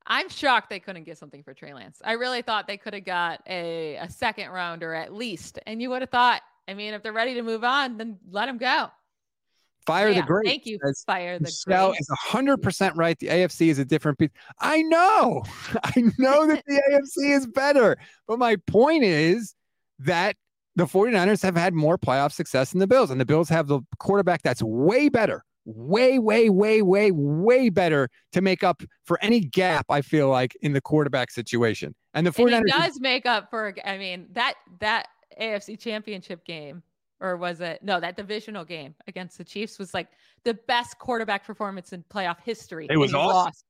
[0.07, 2.01] I'm shocked they couldn't get something for Trey Lance.
[2.05, 5.59] I really thought they could have got a, a second rounder at least.
[5.67, 8.49] And you would have thought, I mean, if they're ready to move on, then let
[8.49, 8.91] him go.
[9.87, 10.47] Fire Yeah, the great.
[10.47, 10.79] Thank you.
[11.07, 12.01] Fire the Michelle great.
[12.01, 13.19] is hundred percent right.
[13.19, 14.31] The AFC is a different piece.
[14.61, 15.43] I know,
[15.85, 16.83] I know that the
[17.21, 19.55] AFC is better, but my point is
[20.01, 20.37] that
[20.77, 23.81] the 49ers have had more playoff success than the Bills, and the Bills have the
[24.01, 29.39] quarterback that's way better, way, way, way, way, way better to make up for any
[29.41, 29.87] gap.
[29.89, 32.63] I feel like in the quarterback situation, and the And 49ers.
[32.67, 35.07] he does make up for I mean, that that
[35.41, 36.83] AFC championship game,
[37.21, 40.09] or was it no, that divisional game against the Chiefs was like
[40.45, 42.87] the best quarterback performance in playoff history.
[42.91, 43.37] It was and awesome.
[43.37, 43.65] lost.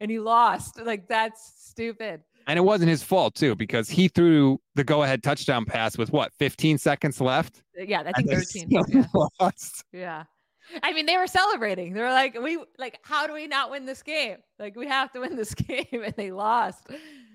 [0.00, 0.80] And he lost.
[0.80, 2.22] Like that's stupid.
[2.48, 6.32] And it wasn't his fault too, because he threw the go-ahead touchdown pass with what
[6.38, 7.62] 15 seconds left.
[7.76, 8.68] Yeah, I think 13.
[8.70, 9.04] Yeah.
[9.40, 9.84] lost.
[9.92, 10.24] yeah.
[10.82, 11.92] I mean, they were celebrating.
[11.92, 14.38] They were like, we like, how do we not win this game?
[14.58, 16.88] Like, we have to win this game, and they lost.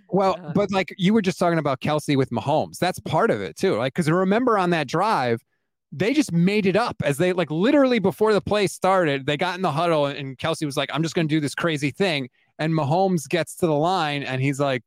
[0.09, 2.77] Well, Uh, but like you were just talking about Kelce with Mahomes.
[2.77, 3.77] That's part of it too.
[3.77, 5.41] Like, because remember on that drive,
[5.91, 9.55] they just made it up as they like literally before the play started, they got
[9.55, 12.29] in the huddle and Kelce was like, I'm just going to do this crazy thing.
[12.59, 14.83] And Mahomes gets to the line and he's like,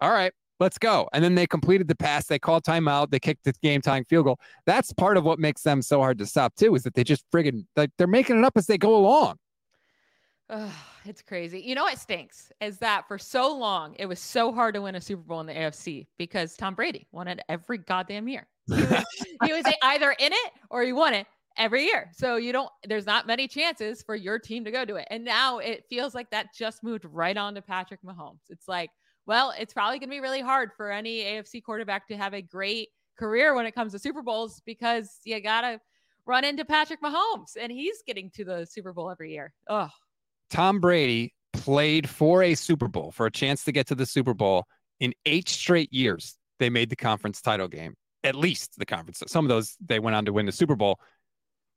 [0.00, 1.08] All right, let's go.
[1.12, 2.26] And then they completed the pass.
[2.26, 3.10] They called timeout.
[3.10, 4.38] They kicked the game tying field goal.
[4.66, 7.24] That's part of what makes them so hard to stop too, is that they just
[7.32, 9.36] friggin' like they're making it up as they go along.
[11.06, 11.60] It's crazy.
[11.60, 14.94] You know what stinks is that for so long it was so hard to win
[14.94, 18.46] a Super Bowl in the AFC because Tom Brady won it every goddamn year.
[18.68, 19.04] He was,
[19.44, 22.10] he was either in it or he won it every year.
[22.14, 22.70] So you don't.
[22.86, 25.06] There's not many chances for your team to go to it.
[25.10, 28.40] And now it feels like that just moved right on to Patrick Mahomes.
[28.48, 28.90] It's like,
[29.26, 32.42] well, it's probably going to be really hard for any AFC quarterback to have a
[32.42, 32.88] great
[33.18, 35.80] career when it comes to Super Bowls because you gotta
[36.26, 39.52] run into Patrick Mahomes and he's getting to the Super Bowl every year.
[39.68, 39.88] Oh.
[40.50, 44.34] Tom Brady played for a Super Bowl, for a chance to get to the Super
[44.34, 44.64] Bowl
[45.00, 46.36] in eight straight years.
[46.58, 47.94] They made the conference title game,
[48.24, 49.22] at least the conference.
[49.28, 50.98] Some of those they went on to win the Super Bowl.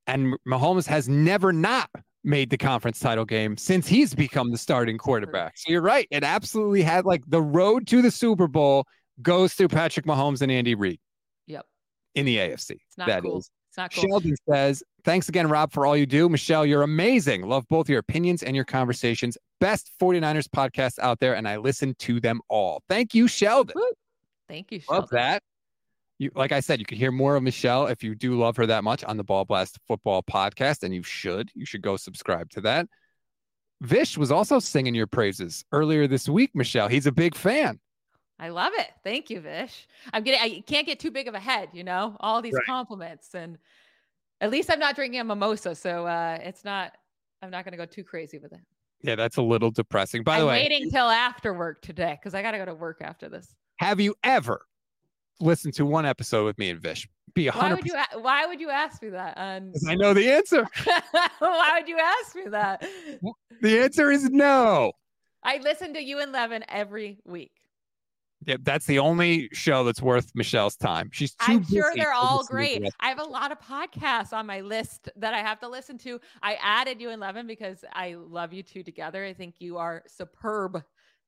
[0.07, 1.89] And Mahomes has never not
[2.23, 5.57] made the conference title game since he's become the starting quarterback.
[5.57, 6.07] So you're right.
[6.11, 8.85] It absolutely had like the road to the Super Bowl
[9.21, 10.99] goes through Patrick Mahomes and Andy Reid
[11.47, 11.65] Yep.
[12.15, 12.71] in the AFC.
[12.71, 13.39] It's not That cool.
[13.39, 13.49] is.
[13.69, 14.03] It's not cool.
[14.09, 16.27] Sheldon says, Thanks again, Rob, for all you do.
[16.29, 17.43] Michelle, you're amazing.
[17.43, 19.37] Love both your opinions and your conversations.
[19.61, 22.81] Best 49ers podcast out there, and I listen to them all.
[22.89, 23.75] Thank you, Sheldon.
[24.49, 25.43] Thank you, Love that.
[26.19, 28.65] You, like I said, you can hear more of Michelle if you do love her
[28.65, 31.51] that much on the Ball Blast Football podcast, and you should.
[31.53, 32.87] You should go subscribe to that.
[33.81, 36.87] Vish was also singing your praises earlier this week, Michelle.
[36.87, 37.79] He's a big fan.
[38.39, 38.87] I love it.
[39.03, 39.87] Thank you, Vish.
[40.13, 40.39] I'm getting.
[40.41, 42.17] I can't get too big of a head, you know.
[42.19, 42.65] All these Right.
[42.65, 43.57] compliments, and
[44.41, 46.93] at least I'm not drinking a mimosa, so uh, it's not.
[47.43, 48.59] I'm not going to go too crazy with it.
[49.03, 50.23] Yeah, that's a little depressing.
[50.23, 52.73] By I'm the way, waiting till after work today because I got to go to
[52.73, 53.55] work after this.
[53.77, 54.65] have you ever
[55.39, 57.07] listened to one episode with me and Vish?
[57.33, 57.95] Be a Why hundred would you?
[58.21, 59.35] Why would you ask me that?
[59.37, 60.65] And I know the answer.
[61.39, 62.83] why would you ask me that?
[63.61, 64.93] The answer is no.
[65.43, 67.51] I listen to you and Levin every week.
[68.45, 71.09] Yeah, that's the only show that's worth Michelle's time.
[71.11, 72.83] She's too I'm sure they're all listen great.
[72.99, 76.19] I have a lot of podcasts on my list that I have to listen to.
[76.43, 79.25] I added you and Levin because I love you two together.
[79.25, 80.83] I think you are superb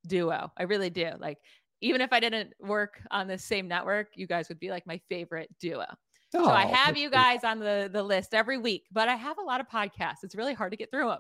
[0.08, 0.52] duo.
[0.58, 1.10] I really do.
[1.20, 1.40] Like
[1.82, 5.00] even if I didn't work on the same network, you guys would be like my
[5.10, 5.86] favorite duo.
[6.32, 9.38] so I Oh, have you guys on the the list every week, but I have
[9.38, 10.24] a lot of podcasts.
[10.24, 11.20] It's really hard to get through them.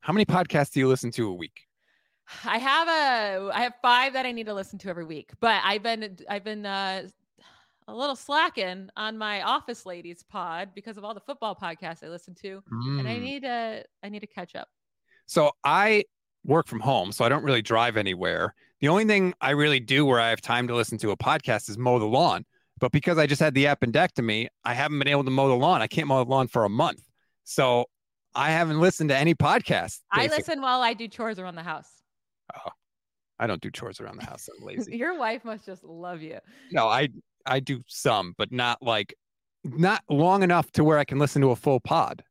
[0.00, 1.66] How many podcasts do you listen to a week?
[2.44, 5.60] I have a I have five that I need to listen to every week, but
[5.64, 7.08] I've been I've been uh,
[7.88, 12.08] a little slacking on my Office Ladies pod because of all the football podcasts I
[12.08, 12.62] listen to,
[12.98, 13.20] and I Mm.
[13.22, 14.68] need to I need to catch up.
[15.26, 16.04] So I
[16.44, 18.54] work from home, so I don't really drive anywhere.
[18.80, 21.68] The only thing I really do where I have time to listen to a podcast
[21.70, 22.44] is mow the lawn.
[22.78, 25.80] But because I just had the appendectomy, I haven't been able to mow the lawn.
[25.80, 27.00] I can't mow the lawn for a month.
[27.44, 27.86] So
[28.34, 30.00] I haven't listened to any podcasts.
[30.12, 31.88] I listen while I do chores around the house.
[32.54, 32.70] Oh,
[33.38, 34.48] I don't do chores around the house.
[34.54, 34.96] I'm lazy.
[34.96, 36.38] Your wife must just love you.
[36.70, 37.08] no, I
[37.46, 39.14] I do some, but not like
[39.64, 42.22] not long enough to where I can listen to a full pod.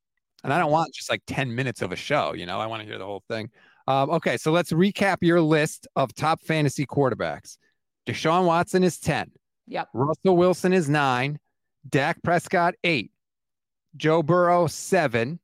[0.43, 0.73] And I don't mm-hmm.
[0.73, 2.59] want just like 10 minutes of a show, you know.
[2.59, 3.49] I want to hear the whole thing.
[3.87, 7.57] Um, okay, so let's recap your list of top fantasy quarterbacks.
[8.07, 9.31] Deshaun Watson is 10.
[9.67, 9.89] Yep.
[9.93, 11.39] Russell Wilson is nine.
[11.87, 13.11] Dak Prescott, eight.
[13.95, 15.39] Joe Burrow, seven.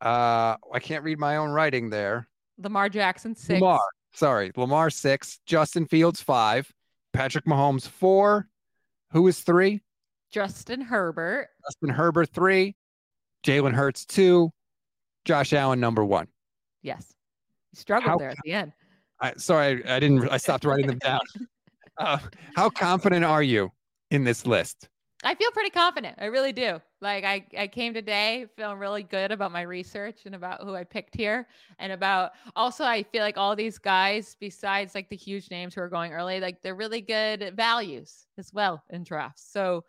[0.00, 2.28] Uh, I can't read my own writing there.
[2.58, 3.60] Lamar Jackson six.
[3.60, 3.80] Lamar,
[4.12, 5.40] sorry, Lamar six.
[5.46, 6.70] Justin Fields five.
[7.12, 8.48] Patrick Mahomes four.
[9.12, 9.82] Who is three?
[10.30, 11.48] Justin Herbert.
[11.64, 12.76] Justin Herbert three.
[13.44, 14.52] Jalen Hurts two.
[15.24, 16.26] Josh Allen number one.
[16.82, 17.12] Yes.
[17.72, 18.72] You struggled How- there at the end.
[19.20, 20.28] I, sorry, I, I didn't.
[20.28, 21.20] I stopped writing them down.
[21.98, 22.18] Uh,
[22.56, 23.70] how confident are you
[24.10, 24.88] in this list?
[25.24, 26.16] I feel pretty confident.
[26.18, 26.80] I really do.
[27.02, 30.84] Like I, I came today feeling really good about my research and about who I
[30.84, 31.46] picked here
[31.78, 35.82] and about also I feel like all these guys, besides like the huge names who
[35.82, 39.44] are going early, like they're really good values as well in drafts.
[39.52, 39.84] So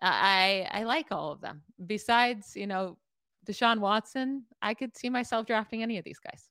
[0.00, 1.62] I I like all of them.
[1.86, 2.96] Besides, you know,
[3.46, 6.48] Deshaun Watson, I could see myself drafting any of these guys.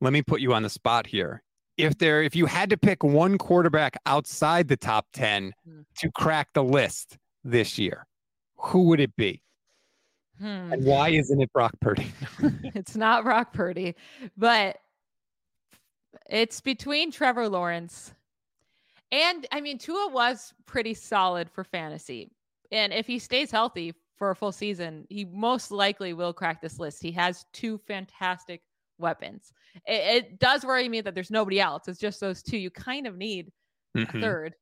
[0.00, 1.42] Let me put you on the spot here.
[1.76, 5.84] If there if you had to pick one quarterback outside the top 10 mm.
[5.98, 8.06] to crack the list, this year,
[8.56, 9.42] who would it be?
[10.38, 10.72] Hmm.
[10.72, 12.12] And why isn't it Brock Purdy?
[12.74, 13.94] it's not Brock Purdy,
[14.36, 14.78] but
[16.28, 18.12] it's between Trevor Lawrence
[19.12, 22.30] and I mean Tua was pretty solid for fantasy.
[22.70, 26.78] And if he stays healthy for a full season, he most likely will crack this
[26.78, 27.02] list.
[27.02, 28.62] He has two fantastic
[29.00, 29.52] weapons.
[29.86, 31.88] It, it does worry me that there's nobody else.
[31.88, 32.58] It's just those two.
[32.58, 33.50] You kind of need
[33.96, 34.16] mm-hmm.
[34.16, 34.54] a third.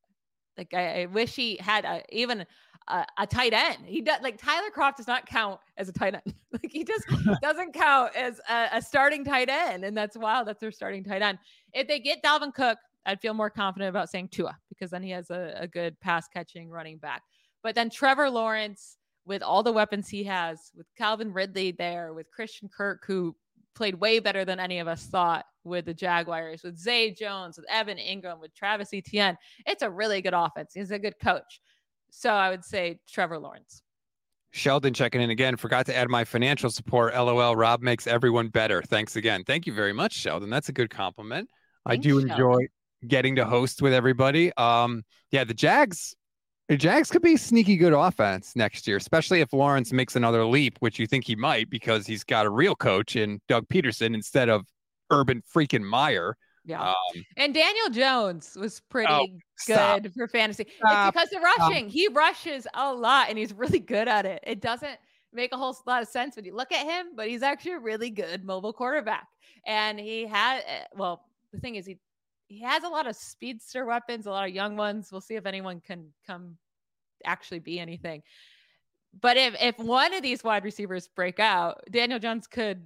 [0.57, 2.45] Like I, I, wish he had a, even
[2.89, 3.79] a, a, tight end.
[3.87, 6.35] He does like Tyler Kroft does not count as a tight end.
[6.53, 7.05] like he just
[7.43, 10.49] doesn't count as a, a, starting tight end, and that's wild.
[10.49, 11.39] That's their starting tight end.
[11.73, 15.11] If they get Dalvin Cook, I'd feel more confident about saying Tua because then he
[15.11, 17.23] has a, a good pass catching running back.
[17.63, 22.31] But then Trevor Lawrence, with all the weapons he has, with Calvin Ridley there, with
[22.31, 23.37] Christian Kirk, who
[23.79, 27.65] played way better than any of us thought with the Jaguars, with Zay Jones, with
[27.71, 29.39] Evan Engram, with Travis Etienne.
[29.67, 30.73] It's a really good offense.
[30.75, 31.61] He's a good coach.
[32.11, 33.83] So I would say Trevor Lawrence.
[34.51, 35.57] Sheldon checking in again.
[35.57, 37.15] Forgot to add my financial support.
[37.15, 37.55] LOL.
[37.55, 38.83] Rob makes everyone better.
[38.83, 39.45] Thanks again.
[39.45, 40.51] Thank you very much, Sheldon.
[40.51, 41.49] That's a good compliment.
[41.87, 42.31] Thanks, I do Sheldon.
[42.31, 42.59] enjoy
[43.07, 44.53] getting to host with everybody.
[44.57, 46.17] Um, yeah, the Jags,
[46.69, 50.77] the Jags could be sneaky good offense next year, especially if Lawrence makes another leap,
[50.81, 54.49] which you think he might because he's got a real coach in Doug Pederson instead
[54.49, 54.67] of
[55.11, 56.37] Urban freaking Meyer.
[56.67, 56.91] Yeah.
[56.91, 59.27] Um, and Daniel Jones was pretty oh,
[59.67, 60.67] good for fantasy.
[60.77, 61.85] Stop, it's because of rushing.
[61.89, 61.93] Stop.
[61.93, 64.45] He rushes a lot and he's really good at it.
[64.47, 64.99] It doesn't
[65.33, 67.79] make a whole lot of sense when you look at him, but he's actually a
[67.79, 69.27] really good mobile quarterback.
[69.67, 71.97] And he had, eh, well, the thing is, he
[72.49, 75.11] he has a lot of speedster weapons, a lot of young ones.
[75.13, 76.57] We'll see if anyone can come
[77.25, 78.23] actually be anything.
[79.21, 82.83] But if if one of these wide receivers break out, Daniel Jones could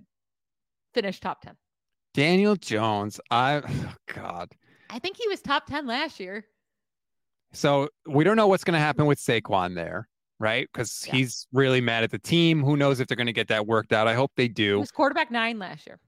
[0.95, 1.55] finish top 10.
[2.13, 3.21] Daniel Jones.
[3.31, 4.51] I oh God.
[4.91, 6.45] I think he was top 10 last year.
[7.53, 10.09] So we don't know what's going to happen with Saquon there,
[10.39, 10.69] right?
[10.73, 11.15] Because yeah.
[11.15, 12.63] he's really mad at the team.
[12.63, 14.09] Who knows if they're going to get that worked out?
[14.09, 14.75] I hope they do.
[14.75, 15.99] He was quarterback nine last year.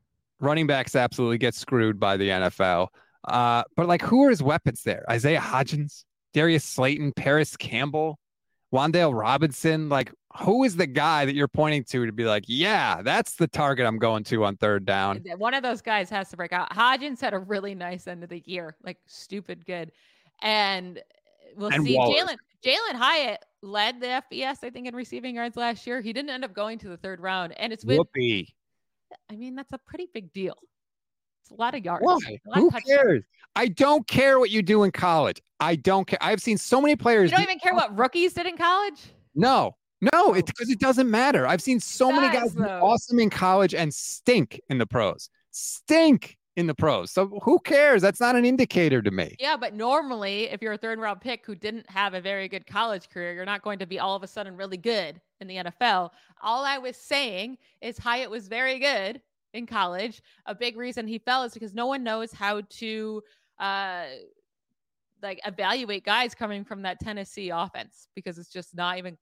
[0.41, 2.89] Running backs absolutely get screwed by the NFL.
[3.27, 5.05] Uh, but like, who are his weapons there?
[5.11, 8.19] Isaiah Hodgins, Darius Slayton, Parris Campbell,
[8.73, 9.89] Wan'Dale Robinson.
[9.89, 10.13] Like,
[10.43, 13.87] who is the guy that you're pointing to to be like, yeah, that's the target
[13.87, 15.25] I'm going to on third down?
[15.39, 16.71] One of those guys has to break out.
[16.71, 19.93] Hodgins had a really nice end of the year, like stupid good.
[20.43, 21.01] And
[21.57, 21.97] we'll and see.
[21.97, 26.01] Jalin Jalin Hyatt led the FBS, I think, in receiving yards last year.
[26.01, 27.53] He didn't end up going to the third round.
[27.59, 28.55] And it's with Whoopee.
[29.31, 30.57] I mean, that's a pretty big deal.
[31.45, 32.03] It's a lot of yards.
[32.03, 32.19] Why?
[32.55, 33.23] Who cares?
[33.55, 35.43] I don't care what you do in college.
[35.61, 36.19] I don't care.
[36.23, 37.31] I've seen so many players.
[37.31, 38.99] You don't even care what rookies did in college?
[39.35, 41.47] No, no, it's because it doesn't matter.
[41.47, 45.29] I've seen so many guys awesome in college and stink in the pros.
[45.51, 47.11] Stink in the pros.
[47.11, 48.01] So who cares?
[48.01, 49.37] That's not an indicator to me.
[49.39, 52.67] Yeah, but normally, if you're a third round pick who didn't have a very good
[52.67, 55.57] college career, you're not going to be all of a sudden really good in the
[55.57, 56.11] NFL.
[56.43, 59.21] All I was saying is Hyatt was very good
[59.55, 60.21] in college.
[60.47, 63.23] A big reason he fell is because no one knows how to
[63.59, 64.05] uh
[65.23, 69.17] like evaluate guys coming from that Tennessee offense because it's just not even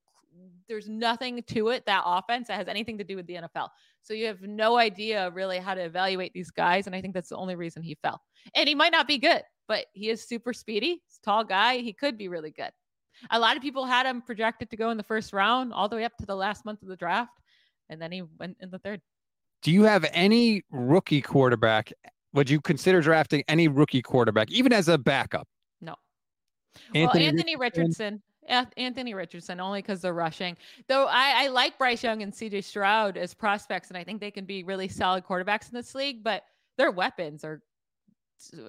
[0.67, 3.69] there's nothing to it that offense that has anything to do with the NFL.
[4.01, 7.29] So you have no idea really how to evaluate these guys and I think that's
[7.29, 8.19] the only reason he fell.
[8.55, 11.01] And he might not be good, but he is super speedy.
[11.23, 12.71] Tall guy, he could be really good.
[13.29, 15.95] A lot of people had him projected to go in the first round all the
[15.95, 17.39] way up to the last month of the draft
[17.89, 19.01] and then he went in the third.
[19.63, 21.91] Do you have any rookie quarterback?
[22.33, 25.47] Would you consider drafting any rookie quarterback, even as a backup?
[25.81, 25.95] No.
[26.93, 28.21] Anthony, well, Anthony Richardson.
[28.47, 30.57] Anthony Richardson, only because they're rushing.
[30.87, 34.31] Though I, I like Bryce Young and CJ Stroud as prospects, and I think they
[34.31, 36.43] can be really solid quarterbacks in this league, but
[36.77, 37.61] their weapons are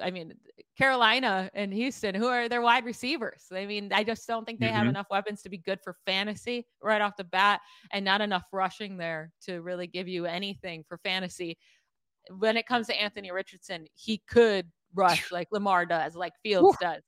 [0.02, 0.34] I mean,
[0.78, 3.44] Carolina and Houston, who are their wide receivers?
[3.52, 4.76] I mean, I just don't think they mm-hmm.
[4.76, 7.60] have enough weapons to be good for fantasy right off the bat,
[7.92, 11.58] and not enough rushing there to really give you anything for fantasy.
[12.30, 17.02] When it comes to Anthony Richardson, he could rush like Lamar does, like Fields does.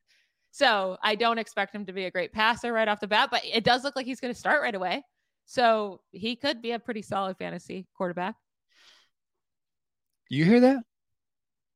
[0.51, 3.43] So I don't expect him to be a great passer right off the bat, but
[3.45, 5.03] it does look like he's going to start right away.
[5.45, 8.35] So he could be a pretty solid fantasy quarterback.
[10.29, 10.79] You hear that?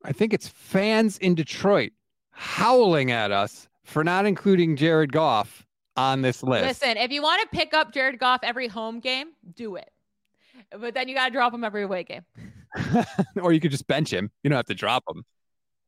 [0.04, 1.92] I think it's fans in Detroit
[2.30, 6.82] howling at us for not including Jared Goff on this list.
[6.82, 9.90] Listen, if you want to pick up Jared Goff every home game, do it.
[10.78, 12.24] But then you got to drop him every away game.
[13.42, 14.30] or you could just bench him.
[14.42, 15.24] You don't have to drop him.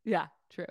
[0.05, 0.67] Yeah, true.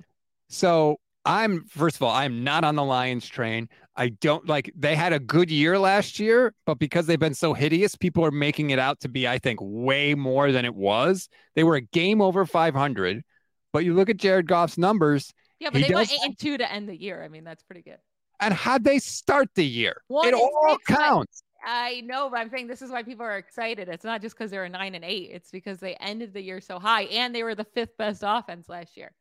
[0.50, 3.70] So I'm first of all, I'm not on the Lions train.
[3.96, 7.54] I don't like they had a good year last year, but because they've been so
[7.54, 11.30] hideous, people are making it out to be, I think, way more than it was.
[11.56, 13.24] They were a game over 500,
[13.72, 15.34] but you look at Jared Goff's numbers.
[15.60, 17.24] Yeah, but they went eight and two to end the year.
[17.24, 17.98] I mean, that's pretty good.
[18.40, 20.02] And how'd they start the year?
[20.08, 21.44] One it all counts.
[21.64, 23.88] I know, but I'm saying this is why people are excited.
[23.88, 25.30] It's not just because they're a nine and eight.
[25.32, 28.68] It's because they ended the year so high and they were the fifth best offense
[28.68, 29.12] last year.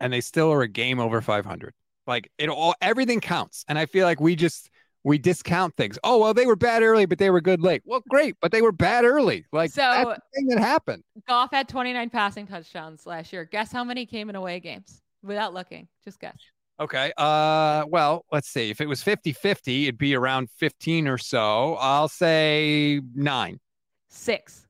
[0.00, 1.72] And they still are a game over 500.
[2.06, 3.64] Like it all, everything counts.
[3.68, 4.69] And I feel like we just,
[5.04, 5.98] we discount things.
[6.04, 7.82] Oh, well, they were bad early, but they were good late.
[7.84, 9.46] Well, great, but they were bad early.
[9.52, 11.02] Like so, that's the thing that happened.
[11.26, 13.44] Goff had 29 passing touchdowns last year.
[13.44, 15.88] Guess how many came in away games without looking?
[16.04, 16.38] Just guess.
[16.78, 17.12] Okay.
[17.16, 18.70] Uh, well, let's see.
[18.70, 21.76] If it was 50 50, it'd be around 15 or so.
[21.78, 23.60] I'll say nine.
[24.08, 24.66] Six.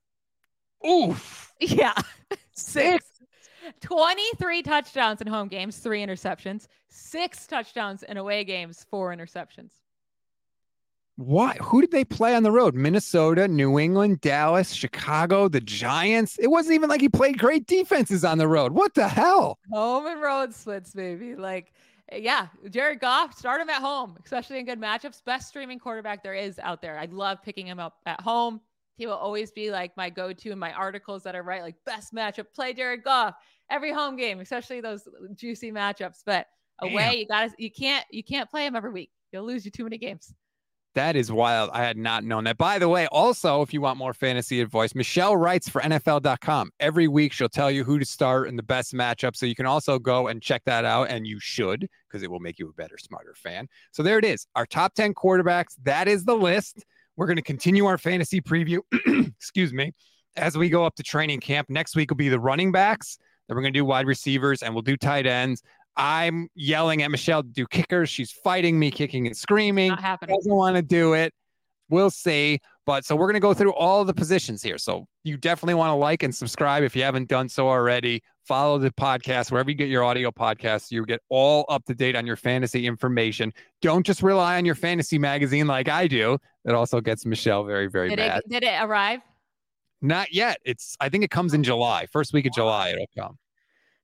[0.86, 1.46] Oof.
[1.62, 1.92] Yeah.
[2.54, 3.04] Six.
[3.82, 9.72] 23 touchdowns in home games, three interceptions, six touchdowns in away games, four interceptions.
[11.20, 11.54] Why?
[11.60, 12.74] Who did they play on the road?
[12.74, 16.38] Minnesota, New England, Dallas, Chicago, the Giants.
[16.38, 18.72] It wasn't even like he played great defenses on the road.
[18.72, 19.58] What the hell?
[19.70, 21.36] Home and road splits, baby.
[21.36, 21.74] Like
[22.10, 25.22] yeah, Jared Goff, start him at home, especially in good matchups.
[25.22, 26.98] Best streaming quarterback there is out there.
[26.98, 28.62] I love picking him up at home.
[28.96, 32.14] He will always be like my go-to in my articles that are right, like best
[32.14, 32.46] matchup.
[32.54, 33.34] Play Jared Goff
[33.68, 36.22] every home game, especially those juicy matchups.
[36.24, 36.46] But
[36.80, 37.18] away, Damn.
[37.18, 39.10] you gotta, you can't, you can't play him every week.
[39.32, 40.32] You'll lose you too many games.
[40.94, 41.70] That is wild.
[41.72, 42.58] I had not known that.
[42.58, 46.72] By the way, also, if you want more fantasy advice, Michelle writes for NFL.com.
[46.80, 49.36] Every week, she'll tell you who to start in the best matchup.
[49.36, 52.40] So you can also go and check that out, and you should because it will
[52.40, 53.68] make you a better, smarter fan.
[53.92, 54.48] So there it is.
[54.56, 55.76] Our top 10 quarterbacks.
[55.84, 56.84] That is the list.
[57.16, 58.80] We're going to continue our fantasy preview,
[59.36, 59.92] excuse me,
[60.36, 61.70] as we go up to training camp.
[61.70, 63.16] Next week will be the running backs.
[63.46, 65.62] Then we're going to do wide receivers and we'll do tight ends.
[65.96, 68.08] I'm yelling at Michelle to do kickers.
[68.08, 69.90] She's fighting me, kicking and screaming.
[69.90, 70.36] Not happening.
[70.36, 71.32] Doesn't want to do it.
[71.88, 72.60] We'll see.
[72.86, 74.78] But so we're going to go through all the positions here.
[74.78, 78.22] So you definitely want to like and subscribe if you haven't done so already.
[78.44, 80.90] Follow the podcast wherever you get your audio podcasts.
[80.90, 83.52] You get all up to date on your fantasy information.
[83.82, 86.38] Don't just rely on your fantasy magazine like I do.
[86.64, 88.38] That also gets Michelle very, very did mad.
[88.38, 89.20] It, did it arrive?
[90.02, 90.58] Not yet.
[90.64, 92.06] It's I think it comes in July.
[92.10, 93.38] First week of July it'll come.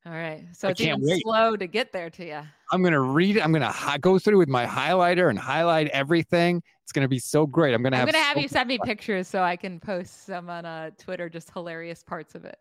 [0.07, 0.45] All right.
[0.53, 1.23] So I it's even wait.
[1.23, 2.41] slow to get there to you.
[2.71, 3.41] I'm going to read it.
[3.41, 6.63] I'm going to hi- go through with my highlighter and highlight everything.
[6.85, 7.75] It's going to be so great.
[7.75, 10.27] I'm going to have, to have so you send me pictures so I can post
[10.27, 12.57] some on uh, Twitter, just hilarious parts of it.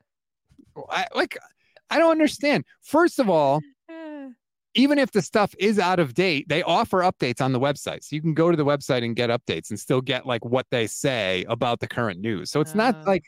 [0.89, 1.37] I, like,
[1.91, 2.65] I don't understand.
[2.81, 3.61] First of all,
[4.73, 8.03] even if the stuff is out of date, they offer updates on the website.
[8.03, 10.65] So you can go to the website and get updates and still get like what
[10.71, 12.49] they say about the current news.
[12.49, 13.25] So it's uh, not like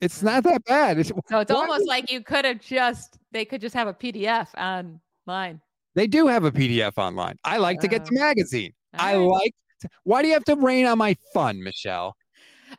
[0.00, 0.98] it's not that bad.
[0.98, 4.48] It's, so it's almost like you could have just they could just have a PDF
[4.56, 5.60] online.
[5.94, 7.36] They do have a PDF online.
[7.44, 8.20] I like to get the oh.
[8.20, 8.72] magazine.
[8.94, 9.54] I like.
[9.80, 12.16] To, why do you have to rain on my fun, Michelle?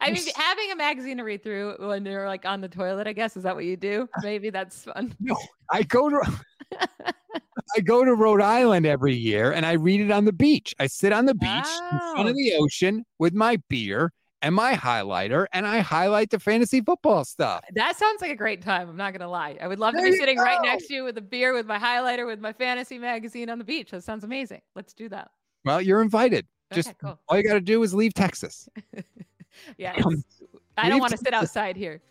[0.01, 3.13] I mean, having a magazine to read through when you're like on the toilet, I
[3.13, 4.07] guess is that what you do?
[4.22, 5.15] Maybe that's fun.
[5.20, 5.36] No,
[5.72, 6.39] I go to
[7.76, 10.74] I go to Rhode Island every year and I read it on the beach.
[10.80, 11.89] I sit on the beach oh.
[11.91, 12.38] in front of oh.
[12.38, 14.11] the ocean with my beer
[14.42, 17.64] and my highlighter and I highlight the fantasy football stuff.
[17.74, 18.90] That sounds like a great time.
[18.90, 19.58] I'm not going to lie.
[19.62, 20.44] I would love there to be sitting go.
[20.44, 23.58] right next to you with a beer, with my highlighter, with my fantasy magazine on
[23.58, 23.92] the beach.
[23.92, 24.62] That sounds amazing.
[24.76, 25.32] Let's do that.
[25.66, 26.48] Well, you're invited.
[26.72, 27.20] Okay, Just cool.
[27.28, 28.70] all you got to do is leave Texas.
[29.78, 29.96] yeah.
[30.78, 32.02] I don't want to sit outside here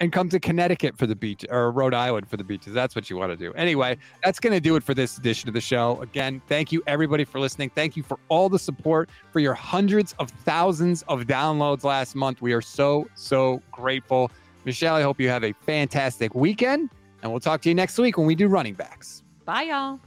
[0.00, 2.72] and come to Connecticut for the beach or Rhode Island for the beaches.
[2.72, 3.52] That's what you want to do.
[3.54, 6.00] Anyway, that's going to do it for this edition of the show.
[6.02, 7.70] Again, thank you everybody for listening.
[7.70, 12.42] Thank you for all the support, for your hundreds of thousands of downloads last month.
[12.42, 14.30] We are so, so grateful.
[14.64, 16.90] Michelle, I hope you have a fantastic weekend,
[17.22, 19.22] and we'll talk to you next week when we do running backs.
[19.44, 20.00] Bye, y'all.